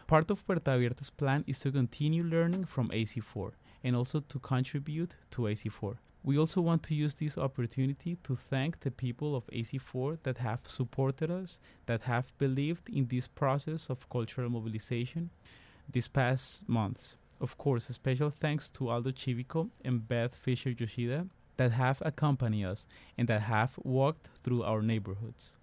Part 0.05 0.31
of 0.31 0.45
Puerta 0.45 0.71
Abierta's 0.71 1.09
plan 1.09 1.43
is 1.47 1.59
to 1.59 1.71
continue 1.71 2.23
learning 2.23 2.65
from 2.65 2.89
AC4 2.89 3.51
and 3.83 3.95
also 3.95 4.21
to 4.21 4.39
contribute 4.39 5.15
to 5.31 5.43
AC4. 5.43 5.97
We 6.23 6.37
also 6.37 6.61
want 6.61 6.83
to 6.83 6.95
use 6.95 7.15
this 7.15 7.37
opportunity 7.37 8.17
to 8.23 8.35
thank 8.35 8.81
the 8.81 8.91
people 8.91 9.35
of 9.35 9.47
AC4 9.47 10.19
that 10.23 10.37
have 10.37 10.59
supported 10.65 11.31
us, 11.31 11.59
that 11.85 12.01
have 12.01 12.37
believed 12.37 12.89
in 12.89 13.07
this 13.07 13.27
process 13.27 13.89
of 13.89 14.09
cultural 14.09 14.49
mobilization 14.49 15.29
these 15.89 16.07
past 16.07 16.67
months. 16.67 17.17
Of 17.39 17.57
course, 17.57 17.89
a 17.89 17.93
special 17.93 18.29
thanks 18.29 18.69
to 18.71 18.89
Aldo 18.89 19.11
Civico 19.11 19.69
and 19.85 20.07
Beth 20.07 20.35
Fisher 20.35 20.71
Yoshida 20.71 21.27
that 21.57 21.71
have 21.71 22.01
accompanied 22.05 22.65
us 22.65 22.85
and 23.17 23.27
that 23.27 23.41
have 23.41 23.77
walked 23.83 24.29
through 24.43 24.63
our 24.63 24.81
neighborhoods. 24.81 25.53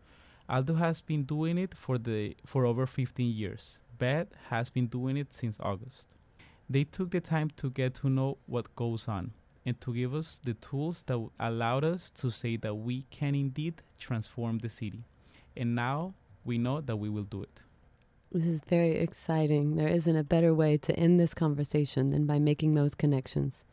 Aldo 0.48 0.74
has 0.74 1.00
been 1.00 1.24
doing 1.24 1.56
it 1.56 1.74
for 1.74 1.96
the 1.96 2.36
for 2.44 2.66
over 2.66 2.86
15 2.86 3.34
years. 3.34 3.78
Beth 3.98 4.28
has 4.50 4.68
been 4.68 4.86
doing 4.86 5.16
it 5.16 5.32
since 5.32 5.56
August. 5.60 6.08
They 6.68 6.84
took 6.84 7.10
the 7.10 7.20
time 7.20 7.50
to 7.56 7.70
get 7.70 7.94
to 7.96 8.08
know 8.08 8.38
what 8.46 8.74
goes 8.76 9.08
on 9.08 9.32
and 9.64 9.80
to 9.80 9.94
give 9.94 10.14
us 10.14 10.40
the 10.44 10.54
tools 10.54 11.02
that 11.04 11.28
allowed 11.40 11.84
us 11.84 12.10
to 12.10 12.30
say 12.30 12.56
that 12.58 12.74
we 12.74 13.06
can 13.10 13.34
indeed 13.34 13.82
transform 13.98 14.58
the 14.58 14.68
city. 14.68 15.04
And 15.56 15.74
now 15.74 16.14
we 16.44 16.58
know 16.58 16.80
that 16.80 16.96
we 16.96 17.08
will 17.08 17.24
do 17.24 17.42
it. 17.42 17.60
This 18.32 18.46
is 18.46 18.62
very 18.62 18.96
exciting. 18.96 19.76
There 19.76 19.88
isn't 19.88 20.16
a 20.16 20.24
better 20.24 20.52
way 20.52 20.76
to 20.78 20.92
end 20.98 21.20
this 21.20 21.34
conversation 21.34 22.10
than 22.10 22.26
by 22.26 22.38
making 22.38 22.72
those 22.72 22.94
connections. 22.94 23.64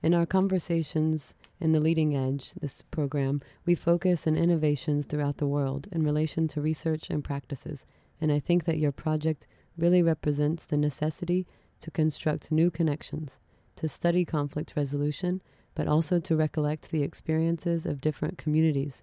In 0.00 0.14
our 0.14 0.26
conversations 0.26 1.34
in 1.58 1.72
the 1.72 1.80
Leading 1.80 2.14
Edge, 2.14 2.52
this 2.52 2.82
program, 2.82 3.42
we 3.66 3.74
focus 3.74 4.28
on 4.28 4.36
innovations 4.36 5.06
throughout 5.06 5.38
the 5.38 5.46
world 5.48 5.88
in 5.90 6.04
relation 6.04 6.46
to 6.48 6.60
research 6.60 7.10
and 7.10 7.24
practices, 7.24 7.84
and 8.20 8.30
I 8.30 8.38
think 8.38 8.64
that 8.64 8.78
your 8.78 8.92
project 8.92 9.48
really 9.76 10.00
represents 10.00 10.64
the 10.64 10.76
necessity 10.76 11.48
to 11.80 11.90
construct 11.90 12.52
new 12.52 12.70
connections, 12.70 13.40
to 13.74 13.88
study 13.88 14.24
conflict 14.24 14.74
resolution, 14.76 15.42
but 15.74 15.88
also 15.88 16.20
to 16.20 16.36
recollect 16.36 16.92
the 16.92 17.02
experiences 17.02 17.84
of 17.84 18.00
different 18.00 18.38
communities, 18.38 19.02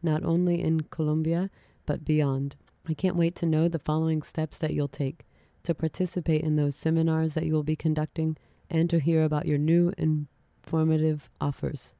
not 0.00 0.24
only 0.24 0.62
in 0.62 0.82
Colombia, 0.82 1.50
but 1.86 2.04
beyond. 2.04 2.54
I 2.88 2.94
can't 2.94 3.16
wait 3.16 3.34
to 3.36 3.46
know 3.46 3.66
the 3.66 3.80
following 3.80 4.22
steps 4.22 4.58
that 4.58 4.74
you'll 4.74 4.86
take 4.86 5.26
to 5.64 5.74
participate 5.74 6.42
in 6.42 6.54
those 6.54 6.76
seminars 6.76 7.34
that 7.34 7.46
you 7.46 7.52
will 7.52 7.64
be 7.64 7.74
conducting 7.74 8.36
and 8.70 8.88
to 8.90 9.00
hear 9.00 9.24
about 9.24 9.46
your 9.46 9.58
new 9.58 9.92
informative 10.66 11.30
offers 11.40 11.94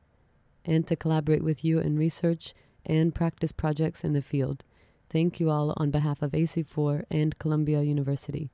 and 0.65 0.89
to 0.89 0.97
collaborate 0.97 1.45
with 1.45 1.65
you 1.65 1.79
in 1.79 1.97
research 1.97 2.53
and 2.85 3.15
practice 3.15 3.53
projects 3.53 4.03
in 4.03 4.13
the 4.13 4.21
field. 4.21 4.65
Thank 5.09 5.39
you 5.39 5.51
all 5.51 5.73
on 5.77 5.93
behalf 5.93 6.21
of 6.21 6.33
AC4 6.33 7.05
and 7.09 7.39
Columbia 7.39 7.83
University. 7.83 8.51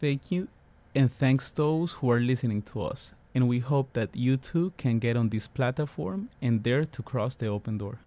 Thank 0.00 0.30
you, 0.30 0.46
and 0.94 1.12
thanks 1.12 1.50
those 1.50 1.94
who 1.94 2.12
are 2.12 2.20
listening 2.20 2.62
to 2.62 2.82
us. 2.82 3.12
And 3.34 3.48
we 3.48 3.58
hope 3.58 3.92
that 3.94 4.14
you 4.14 4.36
too 4.36 4.72
can 4.76 5.00
get 5.00 5.16
on 5.16 5.30
this 5.30 5.48
platform 5.48 6.30
and 6.40 6.62
dare 6.62 6.84
to 6.84 7.02
cross 7.02 7.34
the 7.34 7.48
open 7.48 7.76
door. 7.76 7.98